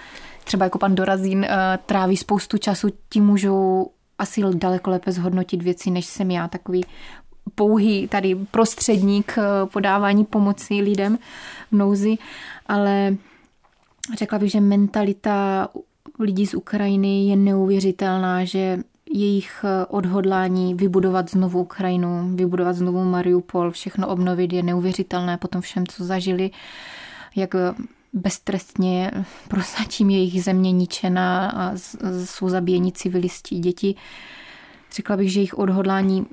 třeba 0.44 0.64
jako 0.64 0.78
pan 0.78 0.94
Dorazín 0.94 1.38
uh, 1.38 1.46
tráví 1.86 2.16
spoustu 2.16 2.58
času, 2.58 2.88
ti 3.08 3.20
můžou 3.20 3.90
asi 4.18 4.42
daleko 4.54 4.90
lépe 4.90 5.12
zhodnotit 5.12 5.62
věci, 5.62 5.90
než 5.90 6.06
jsem 6.06 6.30
já, 6.30 6.48
takový 6.48 6.84
pouhý 7.54 8.08
tady 8.08 8.34
prostředník 8.34 9.34
uh, 9.38 9.68
podávání 9.68 10.24
pomoci 10.24 10.74
lidem 10.74 11.18
v 11.72 11.76
nouzi, 11.76 12.18
ale 12.66 13.16
řekla 14.14 14.38
bych, 14.38 14.50
že 14.50 14.60
mentalita 14.60 15.68
lidí 16.18 16.46
z 16.46 16.54
Ukrajiny 16.54 17.26
je 17.26 17.36
neuvěřitelná, 17.36 18.44
že 18.44 18.78
jejich 19.12 19.64
eh, 19.64 19.86
odhodlání 19.86 20.74
vybudovat 20.74 21.30
znovu 21.30 21.60
Ukrajinu, 21.60 22.30
vybudovat 22.34 22.76
znovu 22.76 23.04
Mariupol, 23.04 23.70
všechno 23.70 24.08
obnovit 24.08 24.52
je 24.52 24.62
neuvěřitelné 24.62 25.38
po 25.38 25.48
tom 25.48 25.60
všem, 25.60 25.86
co 25.86 26.04
zažili, 26.04 26.50
jak 27.36 27.54
eh, 27.54 27.74
beztrestně 28.12 29.10
prosatím 29.48 30.10
jejich 30.10 30.44
země 30.44 30.72
ničena 30.72 31.50
a 31.50 31.72
jsou 32.24 32.48
zabíjeni 32.48 32.92
civilistí, 32.92 33.58
děti. 33.58 33.94
Řekla 34.92 35.16
bych, 35.16 35.32
že 35.32 35.40
jejich 35.40 35.58
odhodlání 35.58 36.26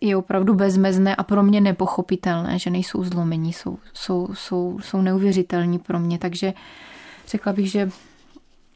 je 0.00 0.16
opravdu 0.16 0.54
bezmezné 0.54 1.16
a 1.16 1.22
pro 1.22 1.42
mě 1.42 1.60
nepochopitelné, 1.60 2.58
že 2.58 2.70
nejsou 2.70 3.04
zlomení, 3.04 3.52
jsou, 3.52 3.78
jsou, 3.92 4.28
jsou, 4.34 4.78
jsou 4.82 5.02
neuvěřitelní 5.02 5.78
pro 5.78 5.98
mě. 5.98 6.18
Takže 6.18 6.54
řekla 7.26 7.52
bych, 7.52 7.70
že 7.70 7.90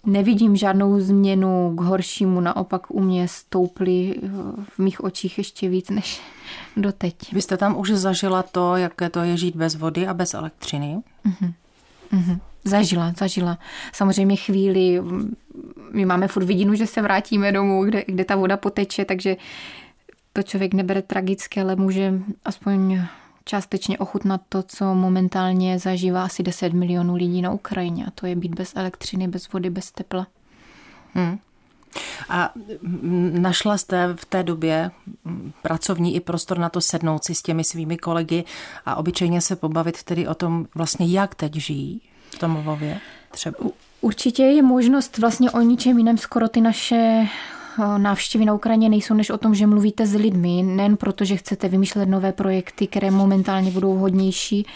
Nevidím 0.07 0.57
žádnou 0.57 1.01
změnu 1.01 1.75
k 1.77 1.81
horšímu, 1.81 2.41
naopak 2.41 2.91
u 2.91 3.01
mě 3.01 3.29
stouply 3.29 4.15
v 4.69 4.79
mých 4.79 5.05
očích 5.05 5.39
ještě 5.39 5.69
víc 5.69 5.91
než 5.91 6.21
doteď. 6.77 7.33
Vy 7.33 7.43
jste 7.43 7.57
tam 7.57 7.79
už 7.79 7.91
zažila 7.91 8.43
to, 8.43 8.77
jaké 8.77 9.11
to 9.11 9.21
je 9.21 9.37
žít 9.37 9.57
bez 9.57 9.75
vody 9.75 10.07
a 10.07 10.15
bez 10.15 10.35
elektřiny? 10.35 10.99
Uh-huh. 11.27 11.53
Uh-huh. 12.13 12.39
Zažila, 12.65 13.13
zažila. 13.19 13.59
Samozřejmě 13.93 14.37
chvíli, 14.37 15.03
my 15.93 16.05
máme 16.05 16.29
furt 16.29 16.45
vidinu, 16.45 16.75
že 16.75 16.87
se 16.87 17.03
vrátíme 17.03 17.53
domů, 17.53 17.85
kde, 17.85 18.05
kde 18.07 18.25
ta 18.25 18.37
voda 18.37 18.57
poteče, 18.57 19.05
takže 19.05 19.37
to 20.33 20.43
člověk 20.43 20.75
nebere 20.75 21.03
tragicky, 21.03 21.61
ale 21.61 21.77
může 21.77 22.13
aspoň 22.45 23.01
částečně 23.45 23.99
ochutnat 23.99 24.41
to, 24.49 24.63
co 24.63 24.95
momentálně 24.95 25.79
zažívá 25.79 26.25
asi 26.25 26.43
10 26.43 26.73
milionů 26.73 27.15
lidí 27.15 27.43
na 27.43 27.51
Ukrajině. 27.51 28.07
A 28.07 28.11
to 28.11 28.27
je 28.27 28.37
být 28.37 28.55
bez 28.55 28.73
elektřiny, 28.77 29.29
bez 29.29 29.53
vody, 29.53 29.71
bez 29.71 29.93
tepla. 29.93 30.27
Hmm. 31.15 31.39
A 32.29 32.53
našla 33.31 33.79
jste 33.79 34.15
v 34.15 34.25
té 34.25 34.43
době 34.43 34.91
pracovní 35.63 36.15
i 36.15 36.21
prostor 36.21 36.59
na 36.59 36.69
to 36.69 36.81
sednout 36.81 37.25
si 37.25 37.35
s 37.35 37.43
těmi 37.43 37.65
svými 37.65 37.97
kolegy 37.97 38.45
a 38.87 38.97
obyčejně 38.97 39.41
se 39.41 39.57
pobavit 39.57 40.03
tedy 40.03 40.29
o 40.29 40.35
tom 40.35 40.67
vlastně, 40.75 41.07
jak 41.07 41.35
teď 41.35 41.55
žijí 41.55 42.01
v 42.31 42.39
tom 42.39 42.57
Lvově 42.57 43.01
třeba? 43.31 43.59
Určitě 44.01 44.43
je 44.43 44.63
možnost 44.63 45.19
vlastně 45.19 45.51
o 45.51 45.61
ničem 45.61 45.99
jiném 45.99 46.19
skoro 46.19 46.49
ty 46.49 46.61
naše 46.61 47.27
návštěvy 47.97 48.45
na 48.45 48.55
Ukrajině 48.55 48.89
nejsou 48.89 49.15
než 49.15 49.31
o 49.31 49.39
tom, 49.39 49.55
že 49.55 49.67
mluvíte 49.67 50.07
s 50.07 50.15
lidmi, 50.15 50.63
nejen 50.63 50.97
proto, 50.97 51.25
že 51.25 51.37
chcete 51.37 51.69
vymýšlet 51.69 52.09
nové 52.09 52.33
projekty, 52.33 52.87
které 52.87 53.11
momentálně 53.11 53.71
budou 53.71 53.97
hodnější, 53.97 54.67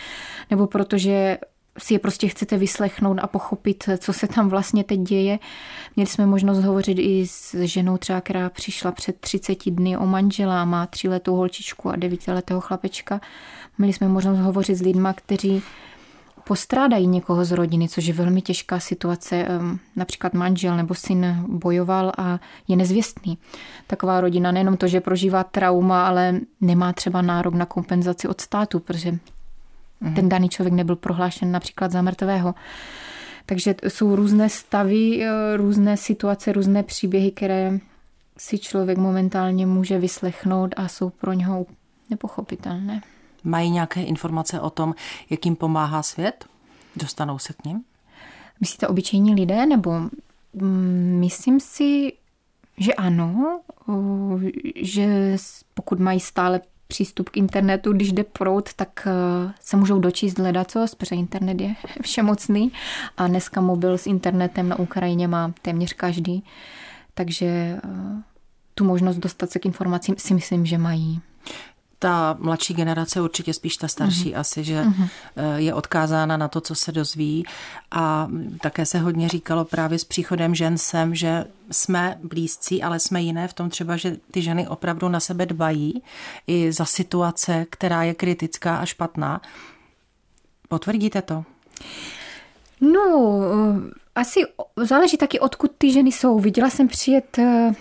nebo 0.51 0.67
protože 0.67 1.39
si 1.79 1.95
je 1.95 1.99
prostě 1.99 2.29
chcete 2.29 2.57
vyslechnout 2.57 3.19
a 3.23 3.27
pochopit, 3.27 3.85
co 3.99 4.13
se 4.13 4.29
tam 4.29 4.49
vlastně 4.49 4.85
teď 4.85 5.01
děje. 5.01 5.39
Měli 5.97 6.11
jsme 6.11 6.27
možnost 6.27 6.65
hovořit 6.65 6.99
i 6.99 7.27
s 7.27 7.55
ženou 7.55 7.97
třeba, 7.97 8.21
která 8.21 8.51
přišla 8.51 8.93
před 8.93 9.21
30 9.21 9.71
dny 9.71 9.97
o 9.97 10.07
manžela, 10.07 10.65
má 10.65 10.87
tříletou 10.87 11.37
holčičku 11.37 11.91
a 11.91 11.97
devítiletého 11.97 12.61
chlapečka. 12.61 13.21
Měli 13.79 13.93
jsme 13.93 14.09
možnost 14.09 14.39
hovořit 14.39 14.75
s 14.75 14.83
lidma, 14.83 15.13
kteří 15.13 15.63
postrádají 16.49 17.07
někoho 17.07 17.45
z 17.45 17.53
rodiny, 17.53 17.89
což 17.89 18.07
je 18.07 18.15
velmi 18.15 18.43
těžká 18.43 18.81
situace. 18.81 19.47
Například 19.97 20.35
manžel 20.35 20.77
nebo 20.77 20.95
syn 20.95 21.45
bojoval 21.49 22.13
a 22.19 22.41
je 22.69 22.77
nezvěstný. 22.77 23.39
Taková 23.87 24.21
rodina 24.21 24.53
nejenom 24.53 24.77
to, 24.77 24.89
že 24.89 25.01
prožívá 25.01 25.45
trauma, 25.45 26.07
ale 26.07 26.41
nemá 26.61 26.93
třeba 26.93 27.23
nárok 27.23 27.55
na 27.55 27.67
kompenzaci 27.67 28.29
od 28.29 28.41
státu, 28.41 28.81
protože 28.81 29.11
mhm. 30.01 30.15
ten 30.15 30.29
daný 30.29 30.49
člověk 30.49 30.75
nebyl 30.75 30.97
prohlášen 30.97 31.53
například 31.53 31.91
za 31.91 32.03
mrtvého. 32.03 32.55
Takže 33.47 33.75
jsou 33.89 34.17
různé 34.17 34.49
stavy, 34.49 35.25
eh, 35.25 35.57
různé 35.57 35.97
situace, 35.97 36.53
různé 36.53 36.83
příběhy, 36.83 37.31
které 37.31 37.79
si 38.39 38.59
člověk 38.59 38.99
momentálně 38.99 39.67
může 39.67 39.99
vyslechnout 39.99 40.75
a 40.77 40.89
jsou 40.89 41.11
pro 41.11 41.33
něho 41.33 41.67
nepochopitelné. 42.11 43.03
Mají 43.47 43.71
nějaké 43.71 44.03
informace 44.03 44.61
o 44.61 44.71
tom, 44.71 44.95
jak 45.31 45.45
jim 45.45 45.57
pomáhá 45.57 46.03
svět? 46.03 46.45
Dostanou 46.97 47.39
se 47.39 47.53
k 47.53 47.65
ním? 47.65 47.85
Myslíte 48.61 48.89
obyčejní 48.89 49.35
lidé, 49.35 49.67
nebo 49.67 49.93
mm, 50.55 51.17
myslím 51.21 51.61
si, 51.61 52.13
že 52.79 52.95
ano, 52.95 53.61
že 54.83 55.37
pokud 55.75 56.01
mají 56.01 56.21
stále 56.21 56.61
přístup 56.89 57.29
k 57.29 57.37
internetu, 57.37 57.93
když 57.93 58.13
jde 58.13 58.25
prout, 58.25 58.75
tak 58.75 59.07
e, 59.07 59.11
se 59.61 59.77
můžou 59.77 59.99
dočíst 59.99 60.39
hledacos, 60.39 60.95
protože 60.95 61.15
internet 61.15 61.61
je 61.61 61.75
všemocný 62.03 62.73
a 63.17 63.27
dneska 63.27 63.61
mobil 63.61 63.99
s 63.99 64.07
internetem 64.07 64.69
na 64.69 64.79
Ukrajině 64.79 65.29
má 65.29 65.53
téměř 65.63 65.93
každý, 65.93 66.45
takže 67.15 67.47
e, 67.47 67.81
tu 68.75 68.85
možnost 68.85 69.17
dostat 69.17 69.51
se 69.51 69.59
k 69.59 69.67
informacím 69.67 70.15
si 70.19 70.35
myslím, 70.35 70.67
že 70.67 70.79
mají 70.79 71.21
ta 71.99 72.37
mladší 72.39 72.75
generace, 72.75 73.21
určitě 73.21 73.53
spíš 73.53 73.77
ta 73.77 73.89
starší 73.89 74.33
mm-hmm. 74.33 74.41
asi, 74.41 74.65
že 74.65 74.83
mm-hmm. 74.83 75.09
je 75.57 75.75
odkázána 75.75 76.37
na 76.37 76.49
to, 76.49 76.61
co 76.61 76.75
se 76.75 76.93
dozví. 76.93 77.45
A 77.91 78.29
také 78.61 78.87
se 78.87 78.99
hodně 78.99 79.29
říkalo 79.29 79.65
právě 79.65 79.99
s 79.99 80.05
příchodem 80.05 80.55
žen 80.55 80.79
sem, 80.79 81.15
že 81.15 81.45
jsme 81.71 82.19
blízcí, 82.23 82.83
ale 82.83 82.99
jsme 82.99 83.23
jiné 83.23 83.49
v 83.49 83.53
tom 83.53 83.71
třeba, 83.71 83.97
že 83.97 84.17
ty 84.31 84.43
ženy 84.43 84.69
opravdu 84.69 85.09
na 85.09 85.21
sebe 85.21 85.47
dbají 85.47 86.03
i 86.47 86.73
za 86.73 86.85
situace, 86.85 87.67
která 87.71 88.03
je 88.03 88.15
kritická 88.15 88.77
a 88.77 88.87
špatná. 88.87 89.41
Potvrdíte 90.69 91.23
to? 91.23 91.45
No, 92.81 93.41
eh, 93.43 93.91
asi 94.15 94.41
záleží 94.77 95.17
taky, 95.17 95.41
odkud 95.41 95.73
ty 95.79 95.93
ženy 95.93 96.13
jsou. 96.13 96.39
Viděla 96.39 96.71
jsem 96.71 96.89
přijet 96.89 97.39
eh, 97.39 97.73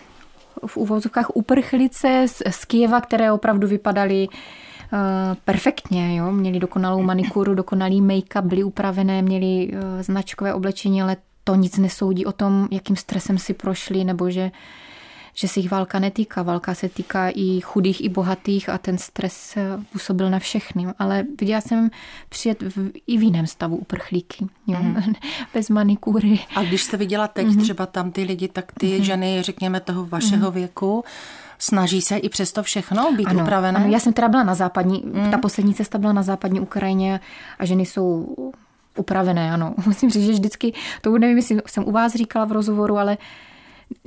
v 0.66 0.78
úvozovkách 0.78 1.36
uprchlice 1.36 2.26
z, 2.28 2.42
z 2.50 2.66
Kijeva, 2.66 3.02
které 3.02 3.32
opravdu 3.32 3.68
vypadaly 3.68 4.28
uh, 4.28 5.00
perfektně. 5.46 6.16
Jo? 6.18 6.32
Měli 6.32 6.60
dokonalou 6.60 7.02
manikuru, 7.02 7.56
dokonalý 7.56 8.02
make-up, 8.02 8.42
byly 8.42 8.64
upravené, 8.64 9.22
měli 9.22 9.68
uh, 9.74 9.80
značkové 10.02 10.54
oblečení, 10.54 11.02
ale 11.02 11.18
to 11.44 11.56
nic 11.56 11.78
nesoudí 11.78 12.26
o 12.26 12.32
tom, 12.32 12.68
jakým 12.72 12.96
stresem 12.96 13.38
si 13.38 13.54
prošli, 13.54 14.04
nebo 14.04 14.30
že 14.30 14.52
že 15.36 15.48
se 15.48 15.60
jich 15.60 15.72
válka 15.72 16.00
netýká. 16.00 16.44
Válka 16.44 16.74
se 16.74 16.90
týká 16.90 17.30
i 17.30 17.62
chudých, 17.62 18.04
i 18.04 18.10
bohatých 18.10 18.70
a 18.70 18.78
ten 18.78 18.98
stres 18.98 19.58
působil 19.92 20.30
na 20.30 20.40
všechny. 20.40 20.88
Ale 21.00 21.26
viděla 21.40 21.62
jsem 21.62 21.90
přijet 22.30 22.62
v, 22.62 22.92
i 23.08 23.18
v 23.18 23.24
jiném 23.24 23.48
stavu 23.48 23.76
uprchlíky, 23.76 24.48
jo? 24.68 24.78
Mm. 24.82 25.14
bez 25.54 25.70
manikury. 25.70 26.40
A 26.56 26.64
když 26.64 26.84
jste 26.84 26.98
viděla 26.98 27.28
teď 27.28 27.48
mm. 27.48 27.62
třeba 27.62 27.86
tam 27.86 28.12
ty 28.12 28.24
lidi, 28.24 28.48
tak 28.48 28.72
ty 28.72 28.98
mm. 28.98 29.04
ženy, 29.04 29.42
řekněme, 29.42 29.80
toho 29.80 30.06
vašeho 30.06 30.48
mm. 30.48 30.54
věku, 30.54 31.04
Snaží 31.60 32.02
se 32.02 32.18
i 32.18 32.30
přesto 32.30 32.64
všechno 32.64 33.12
být 33.12 33.28
ano, 33.28 33.44
upravené? 33.44 33.80
Ano, 33.80 33.92
já 33.92 34.00
jsem 34.00 34.14
teda 34.14 34.28
byla 34.28 34.44
na 34.44 34.56
západní, 34.56 35.04
mm. 35.06 35.32
ta 35.32 35.38
poslední 35.38 35.74
cesta 35.74 35.98
byla 35.98 36.14
na 36.14 36.24
západní 36.24 36.60
Ukrajině 36.60 37.20
a 37.60 37.66
ženy 37.66 37.86
jsou 37.86 38.36
upravené, 38.98 39.52
ano. 39.52 39.74
Musím 39.86 40.10
říct, 40.10 40.26
že 40.26 40.32
vždycky, 40.32 40.74
to 41.02 41.18
nevím, 41.18 41.38
jestli 41.38 41.62
jsem 41.68 41.88
u 41.88 41.92
vás 41.92 42.14
říkala 42.14 42.46
v 42.46 42.52
rozhovoru, 42.52 42.98
ale 42.98 43.18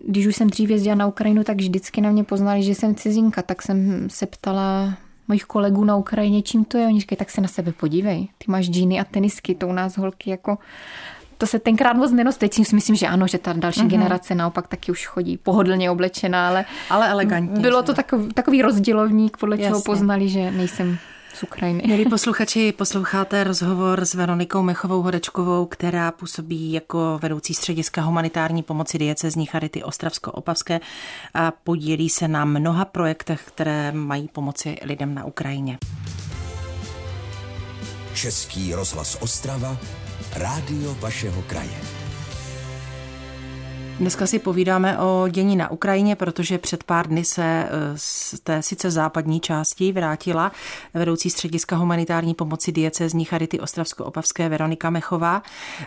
když 0.06 0.26
už 0.26 0.36
jsem 0.36 0.50
dřív 0.50 0.70
jezdila 0.70 0.94
na 0.94 1.06
Ukrajinu, 1.06 1.44
tak 1.44 1.56
vždycky 1.56 2.00
na 2.00 2.10
mě 2.10 2.24
poznali, 2.24 2.62
že 2.62 2.74
jsem 2.74 2.94
cizinka, 2.94 3.42
tak 3.42 3.62
jsem 3.62 4.10
se 4.10 4.26
ptala 4.26 4.94
mojich 5.28 5.44
kolegů 5.44 5.84
na 5.84 5.96
Ukrajině, 5.96 6.42
čím 6.42 6.64
to 6.64 6.78
je. 6.78 6.86
Oni 6.86 7.00
říkají, 7.00 7.16
tak 7.16 7.30
se 7.30 7.40
na 7.40 7.48
sebe 7.48 7.72
podívej. 7.72 8.28
Ty 8.38 8.44
máš 8.48 8.66
džíny 8.66 9.00
a 9.00 9.04
tenisky, 9.04 9.54
to 9.54 9.68
u 9.68 9.72
nás 9.72 9.96
holky 9.96 10.30
jako 10.30 10.58
to 11.38 11.46
se 11.46 11.58
tenkrát 11.58 11.96
moc 11.96 12.12
nenos. 12.12 12.36
Teď 12.36 12.54
si 12.54 12.74
myslím, 12.74 12.96
že 12.96 13.06
ano, 13.06 13.26
že 13.26 13.38
ta 13.38 13.52
další 13.52 13.80
mm-hmm. 13.80 13.88
generace 13.88 14.34
naopak 14.34 14.68
taky 14.68 14.92
už 14.92 15.06
chodí 15.06 15.36
pohodlně 15.36 15.90
oblečená, 15.90 16.48
ale, 16.48 16.64
ale 16.90 17.08
elegantně. 17.08 17.60
Bylo 17.60 17.82
to 17.82 17.94
takový, 17.94 18.32
takový 18.32 18.62
rozdělovník, 18.62 19.36
podle 19.36 19.56
Jasně. 19.56 19.66
čeho 19.66 19.80
poznali, 19.80 20.28
že 20.28 20.50
nejsem 20.50 20.98
z 21.34 21.42
Ukrajiny. 21.42 21.82
Milí 21.86 22.04
posluchači, 22.04 22.72
posloucháte 22.72 23.44
rozhovor 23.44 24.04
s 24.04 24.14
Veronikou 24.14 24.62
Mechovou 24.62 25.02
Hodečkovou, 25.02 25.66
která 25.66 26.12
působí 26.12 26.72
jako 26.72 27.18
vedoucí 27.22 27.54
střediska 27.54 28.02
humanitární 28.02 28.62
pomoci 28.62 28.98
diecezní 28.98 29.46
Charity 29.46 29.82
Ostravsko-Opavské 29.82 30.80
a 31.34 31.50
podílí 31.50 32.08
se 32.08 32.28
na 32.28 32.44
mnoha 32.44 32.84
projektech, 32.84 33.42
které 33.46 33.92
mají 33.92 34.28
pomoci 34.28 34.76
lidem 34.82 35.14
na 35.14 35.24
Ukrajině. 35.24 35.78
Český 38.14 38.74
rozhlas 38.74 39.16
Ostrava, 39.20 39.76
rádio 40.36 40.96
vašeho 41.00 41.42
kraje. 41.42 41.97
Dneska 43.98 44.26
si 44.26 44.38
povídáme 44.38 44.98
o 44.98 45.28
dění 45.30 45.56
na 45.56 45.70
Ukrajině, 45.70 46.16
protože 46.16 46.58
před 46.58 46.84
pár 46.84 47.08
dny 47.08 47.24
se 47.24 47.42
eh, 47.44 47.68
z 47.96 48.34
té 48.40 48.62
sice 48.62 48.90
západní 48.90 49.40
části 49.40 49.92
vrátila 49.92 50.52
vedoucí 50.94 51.30
střediska 51.30 51.76
humanitární 51.76 52.34
pomoci 52.34 52.72
diecezní 52.72 53.24
Charity 53.24 53.60
Ostravsko-Opavské 53.60 54.48
Veronika 54.48 54.90
Mechová, 54.90 55.42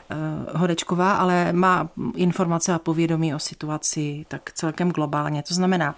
eh, 0.10 0.15
Hodečková, 0.58 1.13
ale 1.13 1.53
má 1.53 1.89
informace 2.15 2.74
a 2.74 2.80
povědomí 2.80 3.36
o 3.36 3.39
situaci 3.39 4.25
tak 4.27 4.51
celkem 4.51 4.91
globálně. 4.91 5.44
To 5.44 5.53
znamená, 5.53 5.96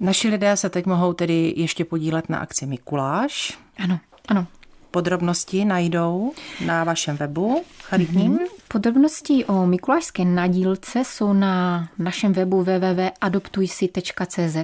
naši 0.00 0.28
lidé 0.28 0.56
se 0.56 0.70
teď 0.70 0.86
mohou 0.86 1.12
tedy 1.12 1.54
ještě 1.56 1.84
podílet 1.84 2.28
na 2.28 2.38
akci 2.38 2.66
Mikuláš. 2.66 3.58
Ano, 3.84 4.00
ano. 4.28 4.46
Podrobnosti 4.90 5.64
najdou 5.64 6.32
na 6.66 6.84
vašem 6.84 7.16
webu 7.16 7.64
charitním. 7.82 8.38
Mm-hmm. 8.38 8.53
Podrobnosti 8.74 9.44
o 9.44 9.66
mikulášské 9.66 10.24
nadílce 10.24 11.04
jsou 11.04 11.32
na 11.32 11.88
našem 11.98 12.32
webu 12.32 12.62
www.adoptujsi.cz. 12.62 14.56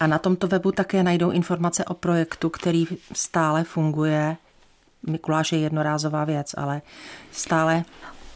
A 0.00 0.06
na 0.06 0.18
tomto 0.18 0.48
webu 0.48 0.72
také 0.72 1.02
najdou 1.02 1.30
informace 1.30 1.84
o 1.84 1.94
projektu, 1.94 2.50
který 2.50 2.86
stále 3.12 3.64
funguje. 3.64 4.36
Mikuláš 5.06 5.52
je 5.52 5.58
jednorázová 5.58 6.24
věc, 6.24 6.54
ale 6.56 6.82
stále 7.32 7.84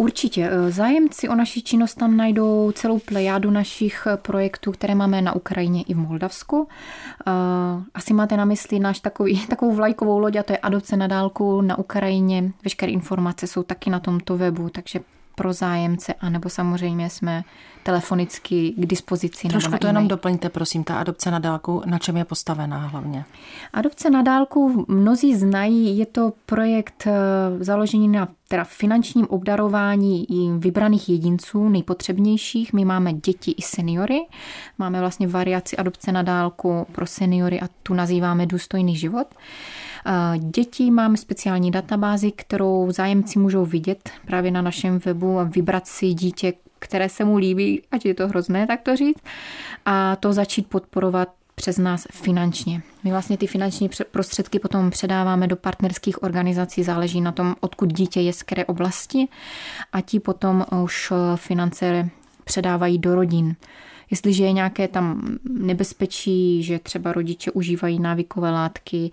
Určitě. 0.01 0.51
Eh, 0.53 0.71
zájemci 0.71 1.29
o 1.29 1.35
naši 1.35 1.63
činnost 1.63 1.95
tam 1.95 2.17
najdou 2.17 2.73
celou 2.73 2.99
plejádu 2.99 3.51
našich 3.51 4.07
eh, 4.07 4.17
projektů, 4.17 4.73
které 4.73 4.95
máme 4.95 5.23
na 5.23 5.37
Ukrajině 5.37 5.83
i 5.83 5.95
v 5.95 5.99
Moldavsku. 5.99 6.69
Eh, 7.27 7.33
asi 7.95 8.15
máte 8.15 8.37
na 8.37 8.45
mysli 8.45 8.79
náš 8.79 9.01
takový, 9.01 9.47
takovou 9.51 9.75
vlajkovou 9.75 10.19
loď 10.19 10.37
a 10.37 10.43
to 10.43 10.53
je 10.53 10.59
adopce 10.59 10.97
na 10.97 11.07
dálku 11.07 11.61
na 11.61 11.79
Ukrajině. 11.79 12.53
Veškeré 12.65 12.93
informace 12.93 13.47
jsou 13.47 13.63
taky 13.63 13.91
na 13.91 14.01
tomto 14.01 14.37
webu, 14.37 14.69
takže 14.69 15.01
pro 15.35 15.53
zájemce, 15.53 16.15
anebo 16.15 16.49
samozřejmě 16.49 17.11
jsme 17.11 17.45
telefonicky 17.83 18.75
k 18.77 18.87
dispozici. 18.87 19.49
Trošku 19.49 19.79
to 19.79 19.87
jenom 19.87 20.09
doplňte, 20.09 20.49
prosím, 20.49 20.85
ta 20.85 20.99
adopce 20.99 21.31
na 21.31 21.39
dálku, 21.39 21.83
na 21.87 21.99
čem 21.99 22.17
je 22.17 22.25
postavená 22.25 22.87
hlavně? 22.87 23.25
Adopce 23.73 24.11
na 24.11 24.23
dálku 24.23 24.85
mnozí 24.89 25.37
znají, 25.37 25.99
je 25.99 26.07
to 26.07 26.33
projekt 26.47 27.07
založený 27.61 28.09
na 28.09 28.29
teda 28.51 28.65
finančním 28.65 29.27
obdarování 29.27 30.27
vybraných 30.59 31.09
jedinců, 31.09 31.69
nejpotřebnějších. 31.69 32.73
My 32.73 32.85
máme 32.85 33.13
děti 33.13 33.51
i 33.51 33.63
seniory, 33.63 34.21
máme 34.79 35.01
vlastně 35.01 35.29
variaci 35.29 35.77
adopce 35.77 36.13
na 36.13 36.23
dálku 36.23 36.87
pro 36.93 37.07
seniory 37.07 37.61
a 37.61 37.69
tu 37.83 37.95
nazýváme 37.95 38.47
důstojný 38.47 38.97
život. 38.97 39.27
Děti 40.39 40.91
máme 40.91 41.17
speciální 41.17 41.71
databázi, 41.71 42.33
kterou 42.33 42.91
zájemci 42.91 43.39
můžou 43.39 43.65
vidět 43.65 44.11
právě 44.27 44.51
na 44.51 44.63
našem 44.63 44.99
webu 44.99 45.39
a 45.39 45.45
vybrat 45.45 45.87
si 45.87 46.07
dítě, 46.15 46.53
které 46.79 47.09
se 47.09 47.25
mu 47.25 47.37
líbí, 47.37 47.83
ať 47.93 48.07
je 48.07 48.15
to 48.15 48.29
hrozné, 48.29 48.67
tak 48.67 48.81
to 48.81 48.97
říct, 48.97 49.23
a 49.85 50.17
to 50.17 50.33
začít 50.33 50.67
podporovat 50.67 51.29
přes 51.61 51.79
nás 51.79 52.07
finančně. 52.11 52.83
My 53.05 53.11
vlastně 53.11 53.37
ty 53.37 53.47
finanční 53.47 53.91
prostředky 54.11 54.59
potom 54.59 54.91
předáváme 54.91 55.47
do 55.47 55.57
partnerských 55.57 56.23
organizací, 56.23 56.83
záleží 56.83 57.21
na 57.21 57.33
tom, 57.33 57.55
odkud 57.61 57.93
dítě 57.93 58.21
je 58.21 58.33
z 58.33 58.43
které 58.43 58.65
oblasti 58.65 59.29
a 59.93 60.01
ti 60.01 60.21
potom 60.21 60.65
už 60.83 61.13
finance 61.37 62.09
předávají 62.45 62.99
do 62.99 63.15
rodin. 63.15 63.57
Jestliže 64.11 64.45
je 64.45 64.53
nějaké 64.53 64.89
tam 64.89 65.37
nebezpečí, 65.51 66.63
že 66.63 66.79
třeba 66.79 67.13
rodiče 67.13 67.51
užívají 67.51 68.01
návykové 68.01 68.51
látky, 68.51 69.11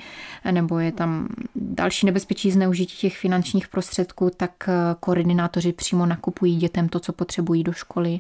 nebo 0.52 0.80
je 0.80 0.92
tam 0.92 1.28
další 1.56 2.06
nebezpečí 2.06 2.52
zneužití 2.52 2.98
těch 2.98 3.18
finančních 3.18 3.68
prostředků, 3.68 4.32
tak 4.38 4.52
eh, 4.68 4.74
koordinátoři 5.00 5.74
přímo 5.74 6.06
nakupují 6.06 6.56
dětem 6.56 6.90
to, 6.90 7.00
co 7.00 7.14
potřebují 7.14 7.64
do 7.64 7.74
školy, 7.74 8.20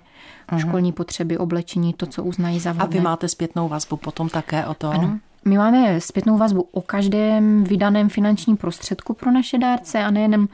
uh-huh. 0.49 0.57
školní 0.57 0.91
potřeby, 0.91 1.37
oblečení, 1.37 1.93
to, 1.93 2.05
co 2.05 2.23
uznají 2.23 2.59
za 2.59 2.71
vhodné. 2.71 2.97
A 2.97 2.99
vy 2.99 3.03
máte 3.03 3.27
zpětnou 3.27 3.69
vazbu 3.69 3.97
potom 3.97 4.29
také 4.29 4.65
o 4.65 4.73
to? 4.73 4.89
Ano. 4.89 5.19
My 5.45 5.57
máme 5.57 6.01
zpětnou 6.01 6.37
vazbu 6.37 6.67
o 6.71 6.81
každém 6.81 7.63
vydaném 7.63 8.09
finančním 8.09 8.57
prostředku 8.57 9.13
pro 9.13 9.31
naše 9.31 9.57
dárce 9.57 10.03
a 10.03 10.11
nejenom, 10.11 10.47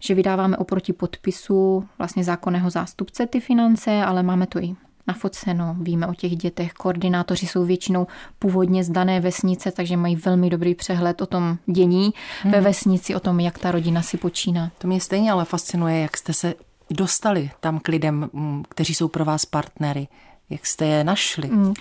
že 0.00 0.14
vydáváme 0.14 0.56
oproti 0.56 0.92
podpisu 0.92 1.84
vlastně 1.98 2.24
zákonného 2.24 2.70
zástupce 2.70 3.26
ty 3.26 3.40
finance, 3.40 4.04
ale 4.04 4.22
máme 4.22 4.46
to 4.46 4.58
i 4.58 4.76
nafoceno, 5.06 5.76
víme 5.80 6.06
o 6.06 6.14
těch 6.14 6.36
dětech. 6.36 6.72
Koordinátoři 6.72 7.46
jsou 7.46 7.64
většinou 7.64 8.06
původně 8.38 8.84
z 8.84 8.90
dané 8.90 9.20
vesnice, 9.20 9.72
takže 9.72 9.96
mají 9.96 10.16
velmi 10.16 10.50
dobrý 10.50 10.74
přehled 10.74 11.22
o 11.22 11.26
tom 11.26 11.58
dění 11.66 12.14
hmm. 12.42 12.52
ve 12.52 12.60
vesnici, 12.60 13.14
o 13.14 13.20
tom, 13.20 13.40
jak 13.40 13.58
ta 13.58 13.70
rodina 13.70 14.02
si 14.02 14.16
počíná. 14.16 14.70
To 14.78 14.88
mě 14.88 15.00
stejně 15.00 15.32
ale 15.32 15.44
fascinuje, 15.44 15.98
jak 15.98 16.16
jste 16.16 16.32
se 16.32 16.54
dostali 16.90 17.50
tam 17.60 17.78
k 17.78 17.88
lidem, 17.88 18.30
mm, 18.32 18.62
kteří 18.68 18.94
jsou 18.94 19.08
pro 19.08 19.24
vás 19.24 19.46
partnery. 19.46 20.08
Jak 20.50 20.66
jste 20.66 20.86
je 20.86 21.04
našli? 21.04 21.48
Mm. 21.48 21.74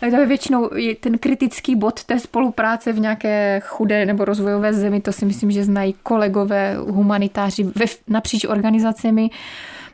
To 0.00 0.06
je 0.06 0.26
většinou 0.26 0.70
ten 1.00 1.18
kritický 1.18 1.76
bod 1.76 2.04
té 2.04 2.20
spolupráce 2.20 2.92
v 2.92 2.98
nějaké 2.98 3.60
chudé 3.64 4.06
nebo 4.06 4.24
rozvojové 4.24 4.72
zemi. 4.72 5.00
To 5.00 5.12
si 5.12 5.24
myslím, 5.24 5.50
že 5.50 5.64
znají 5.64 5.94
kolegové 6.02 6.76
humanitáři 6.76 7.62
ve, 7.62 7.86
napříč 8.08 8.44
organizacemi 8.44 9.30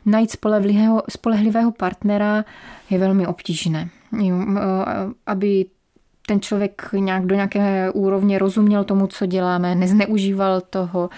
najít 0.05 0.31
spolehlivého, 0.31 1.03
spolehlivého 1.09 1.71
partnera 1.71 2.45
je 2.89 2.99
velmi 2.99 3.27
obtížné. 3.27 3.89
Aby 5.25 5.65
ten 6.27 6.41
člověk 6.41 6.89
nějak 6.97 7.25
do 7.25 7.35
nějaké 7.35 7.91
úrovně 7.91 8.39
rozuměl 8.39 8.83
tomu, 8.83 9.07
co 9.07 9.25
děláme, 9.25 9.75
nezneužíval 9.75 10.61
toho, 10.61 11.09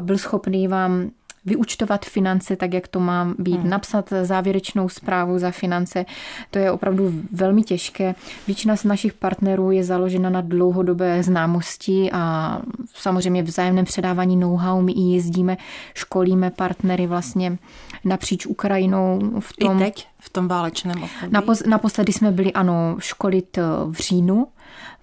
byl 0.00 0.18
schopný 0.18 0.68
vám 0.68 1.10
vyučtovat 1.44 2.04
finance 2.04 2.56
tak, 2.56 2.74
jak 2.74 2.88
to 2.88 3.00
má 3.00 3.34
být, 3.38 3.60
hmm. 3.60 3.70
napsat 3.70 4.12
závěrečnou 4.22 4.88
zprávu 4.88 5.38
za 5.38 5.50
finance. 5.50 6.06
To 6.50 6.58
je 6.58 6.70
opravdu 6.70 7.12
velmi 7.32 7.62
těžké. 7.62 8.14
Většina 8.46 8.76
z 8.76 8.84
našich 8.84 9.12
partnerů 9.12 9.70
je 9.70 9.84
založena 9.84 10.30
na 10.30 10.40
dlouhodobé 10.40 11.22
známosti 11.22 12.10
a 12.12 12.58
samozřejmě 12.94 13.42
vzájemném 13.42 13.84
předávání 13.84 14.36
know-how. 14.36 14.82
My 14.82 14.92
i 14.92 15.00
jezdíme, 15.00 15.56
školíme 15.94 16.50
partnery 16.50 17.06
vlastně 17.06 17.58
napříč 18.04 18.46
Ukrajinou. 18.46 19.20
V 19.40 19.56
tom, 19.56 19.76
I 19.76 19.84
teď? 19.84 20.06
V 20.18 20.30
tom 20.30 20.48
válečném 20.48 21.02
období? 21.02 21.32
Napos, 21.32 21.62
naposledy 21.66 22.12
jsme 22.12 22.32
byli, 22.32 22.52
ano, 22.52 22.96
školit 22.98 23.58
v 23.90 23.94
říjnu 23.94 24.46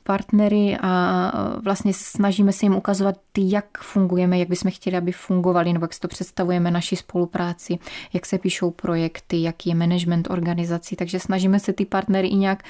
partnery 0.08 0.78
a 0.82 1.32
vlastně 1.64 1.94
snažíme 1.94 2.54
se 2.54 2.66
jim 2.66 2.76
ukazovat, 2.76 3.16
jak 3.38 3.78
fungujeme, 3.82 4.40
jak 4.40 4.50
bychom 4.50 4.72
chtěli, 4.72 4.98
aby 4.98 5.12
fungovali, 5.12 5.74
nebo 5.74 5.84
jak 5.84 5.94
si 5.94 6.00
to 6.00 6.08
představujeme 6.08 6.72
naši 6.72 6.96
spolupráci, 6.96 7.80
jak 8.14 8.26
se 8.26 8.38
píšou 8.38 8.72
projekty, 8.72 9.42
jaký 9.42 9.70
je 9.70 9.76
management 9.76 10.30
organizací. 10.30 10.96
Takže 10.96 11.20
snažíme 11.20 11.60
se 11.60 11.74
ty 11.74 11.86
partnery 11.86 12.28
i 12.28 12.36
nějak 12.36 12.64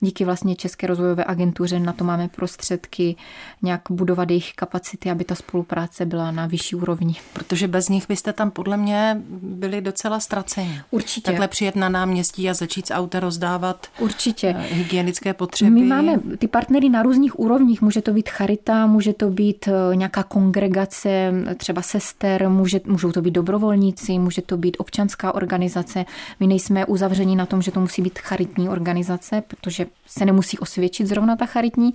díky 0.00 0.24
vlastně 0.24 0.56
České 0.56 0.86
rozvojové 0.86 1.24
agentuře 1.26 1.78
na 1.80 1.92
to 1.92 2.04
máme 2.04 2.28
prostředky, 2.28 3.16
nějak 3.62 3.82
budovat 3.90 4.30
jejich 4.30 4.52
kapacity, 4.52 5.10
aby 5.10 5.24
ta 5.24 5.34
spolupráce 5.34 6.06
byla 6.06 6.30
na 6.30 6.46
vyšší 6.46 6.76
úrovni. 6.76 7.14
Protože 7.32 7.68
bez 7.68 7.88
nich 7.88 8.08
byste 8.08 8.32
tam 8.32 8.50
podle 8.50 8.76
mě 8.76 9.22
byli 9.42 9.80
docela 9.80 10.20
ztraceni. 10.20 10.80
Určitě. 10.90 11.24
Takhle 11.24 11.48
přijet 11.48 11.76
na 11.76 11.88
náměstí 11.88 12.50
a 12.50 12.54
začít 12.54 12.86
z 12.86 12.90
auta 12.90 13.20
rozdávat 13.20 13.86
Určitě. 13.98 14.54
Eh, 14.58 14.74
hygienické 14.74 15.34
potřeby. 15.34 15.70
My 15.70 15.82
máme 15.82 16.18
ty 16.38 16.48
partnery 16.48 16.83
na 16.90 17.02
různých 17.02 17.40
úrovních. 17.40 17.82
Může 17.82 18.02
to 18.02 18.12
být 18.12 18.28
charita, 18.28 18.86
může 18.86 19.12
to 19.12 19.30
být 19.30 19.68
eh, 19.68 19.96
nějaká 19.96 20.22
kongregace, 20.22 21.32
třeba 21.56 21.82
sester, 21.82 22.48
může, 22.48 22.80
můžou 22.86 23.12
to 23.12 23.22
být 23.22 23.30
dobrovolníci, 23.30 24.18
může 24.18 24.42
to 24.42 24.56
být 24.56 24.76
občanská 24.80 25.34
organizace. 25.34 26.04
My 26.40 26.46
nejsme 26.46 26.86
uzavření 26.86 27.36
na 27.36 27.46
tom, 27.46 27.62
že 27.62 27.70
to 27.70 27.80
musí 27.80 28.02
být 28.02 28.18
charitní 28.18 28.68
organizace, 28.68 29.42
protože 29.48 29.86
se 30.06 30.24
nemusí 30.24 30.58
osvědčit 30.58 31.06
zrovna 31.06 31.36
ta 31.36 31.46
charitní, 31.46 31.94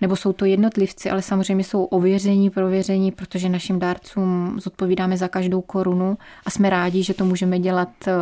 nebo 0.00 0.16
jsou 0.16 0.32
to 0.32 0.44
jednotlivci, 0.44 1.10
ale 1.10 1.22
samozřejmě 1.22 1.64
jsou 1.64 1.84
ověření, 1.84 2.50
prověření, 2.50 3.12
protože 3.12 3.48
našim 3.48 3.78
dárcům 3.78 4.56
zodpovídáme 4.60 5.16
za 5.16 5.28
každou 5.28 5.60
korunu 5.60 6.18
a 6.46 6.50
jsme 6.50 6.70
rádi, 6.70 7.02
že 7.02 7.14
to 7.14 7.24
můžeme 7.24 7.58
dělat 7.58 7.88
eh, 8.06 8.12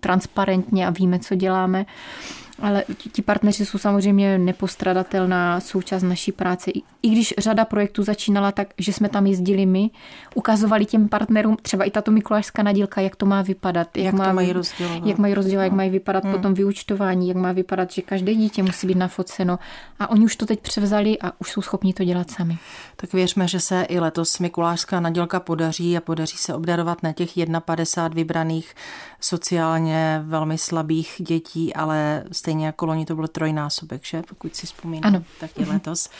transparentně 0.00 0.86
a 0.86 0.90
víme, 0.90 1.18
co 1.18 1.34
děláme. 1.34 1.86
Ale 2.64 2.84
ti 3.12 3.22
partneři 3.22 3.66
jsou 3.66 3.78
samozřejmě 3.78 4.38
nepostradatelná 4.38 5.60
součást 5.60 6.02
naší 6.02 6.32
práce. 6.32 6.70
I 7.02 7.08
když 7.08 7.34
řada 7.38 7.64
projektů 7.64 8.02
začínala 8.02 8.52
tak, 8.52 8.68
že 8.78 8.92
jsme 8.92 9.08
tam 9.08 9.26
jezdili 9.26 9.66
my, 9.66 9.90
ukazovali 10.34 10.84
těm 10.84 11.08
partnerům, 11.08 11.56
třeba 11.62 11.84
i 11.84 11.90
tato 11.90 12.10
Mikulášská 12.10 12.62
nadílka, 12.62 13.00
jak 13.00 13.16
to 13.16 13.26
má 13.26 13.42
vypadat, 13.42 13.96
jak, 13.96 14.04
jak 14.04 14.14
má, 14.14 14.28
to 14.28 14.34
mají 14.34 14.52
rozdělovat. 14.52 15.06
Jak 15.06 15.18
mají 15.18 15.34
rozdělovat, 15.34 15.62
no. 15.62 15.66
jak 15.66 15.72
mají 15.72 15.90
vypadat 15.90 16.24
hmm. 16.24 16.32
potom 16.32 16.54
vyučtování, 16.54 17.28
jak 17.28 17.36
má 17.36 17.52
vypadat, 17.52 17.90
že 17.90 18.02
každé 18.02 18.34
dítě 18.34 18.62
musí 18.62 18.86
být 18.86 18.96
nafoceno. 18.96 19.58
A 19.98 20.10
oni 20.10 20.24
už 20.24 20.36
to 20.36 20.46
teď 20.46 20.60
převzali 20.60 21.18
a 21.20 21.32
už 21.40 21.50
jsou 21.50 21.62
schopni 21.62 21.94
to 21.94 22.04
dělat 22.04 22.30
sami. 22.30 22.58
Tak 22.96 23.12
věřme, 23.12 23.48
že 23.48 23.60
se 23.60 23.82
i 23.82 24.00
letos 24.00 24.38
Mikulášská 24.38 25.00
nadělka 25.00 25.40
podaří 25.40 25.96
a 25.96 26.00
podaří 26.00 26.36
se 26.36 26.54
obdarovat 26.54 27.02
na 27.02 27.12
těch 27.12 27.30
51 27.64 28.08
vybraných 28.14 28.74
sociálně 29.24 30.22
velmi 30.24 30.58
slabých 30.58 31.14
dětí, 31.18 31.74
ale 31.74 32.24
stejně 32.32 32.66
jako 32.66 32.86
loni 32.86 33.06
to 33.06 33.14
byl 33.14 33.28
trojnásobek, 33.28 34.04
že? 34.04 34.22
Pokud 34.28 34.56
si 34.56 34.66
vzpomínám, 34.66 35.14
ano. 35.14 35.24
tak 35.40 35.50
je 35.58 35.66
letos. 35.66 36.10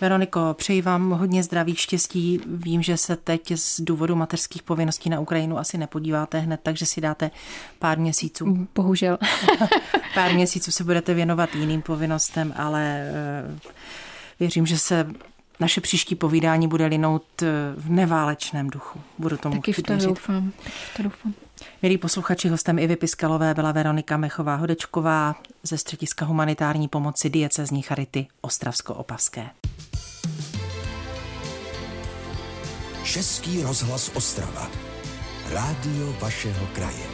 Veroniko, 0.00 0.54
přeji 0.58 0.82
vám 0.82 1.10
hodně 1.10 1.42
zdraví, 1.42 1.76
štěstí. 1.76 2.40
Vím, 2.46 2.82
že 2.82 2.96
se 2.96 3.16
teď 3.16 3.52
z 3.54 3.80
důvodu 3.80 4.16
mateřských 4.16 4.62
povinností 4.62 5.10
na 5.10 5.20
Ukrajinu 5.20 5.58
asi 5.58 5.78
nepodíváte 5.78 6.38
hned, 6.38 6.60
takže 6.62 6.86
si 6.86 7.00
dáte 7.00 7.30
pár 7.78 7.98
měsíců. 7.98 8.68
Bohužel. 8.74 9.18
pár 10.14 10.32
měsíců 10.34 10.70
se 10.70 10.84
budete 10.84 11.14
věnovat 11.14 11.54
jiným 11.54 11.82
povinnostem, 11.82 12.54
ale 12.56 12.82
eh, 12.82 13.58
věřím, 14.40 14.66
že 14.66 14.78
se 14.78 15.10
naše 15.60 15.80
příští 15.80 16.14
povídání 16.14 16.68
bude 16.68 16.86
linout 16.86 17.42
eh, 17.42 17.46
v 17.76 17.90
neválečném 17.90 18.70
duchu. 18.70 19.00
Budu 19.18 19.36
tomu 19.36 19.56
Taky 19.56 19.72
v 19.72 19.82
to 19.82 19.96
doufám. 19.96 20.50
Taky 20.50 20.70
v 20.92 20.96
to 20.96 21.02
doufám. 21.02 21.34
Milí 21.82 21.98
posluchači, 21.98 22.48
hostem 22.48 22.78
Ivy 22.78 22.96
Piskalové 22.96 23.54
byla 23.54 23.72
Veronika 23.72 24.16
Mechová-Hodečková 24.16 25.34
ze 25.62 25.78
Střediska 25.78 26.24
humanitární 26.24 26.88
pomoci 26.88 27.30
diecezní 27.30 27.82
Charity 27.82 28.26
Ostravsko-Opavské. 28.40 29.50
Český 33.04 33.62
rozhlas 33.62 34.10
Ostrava. 34.14 34.70
Rádio 35.50 36.14
vašeho 36.20 36.66
kraje. 36.66 37.11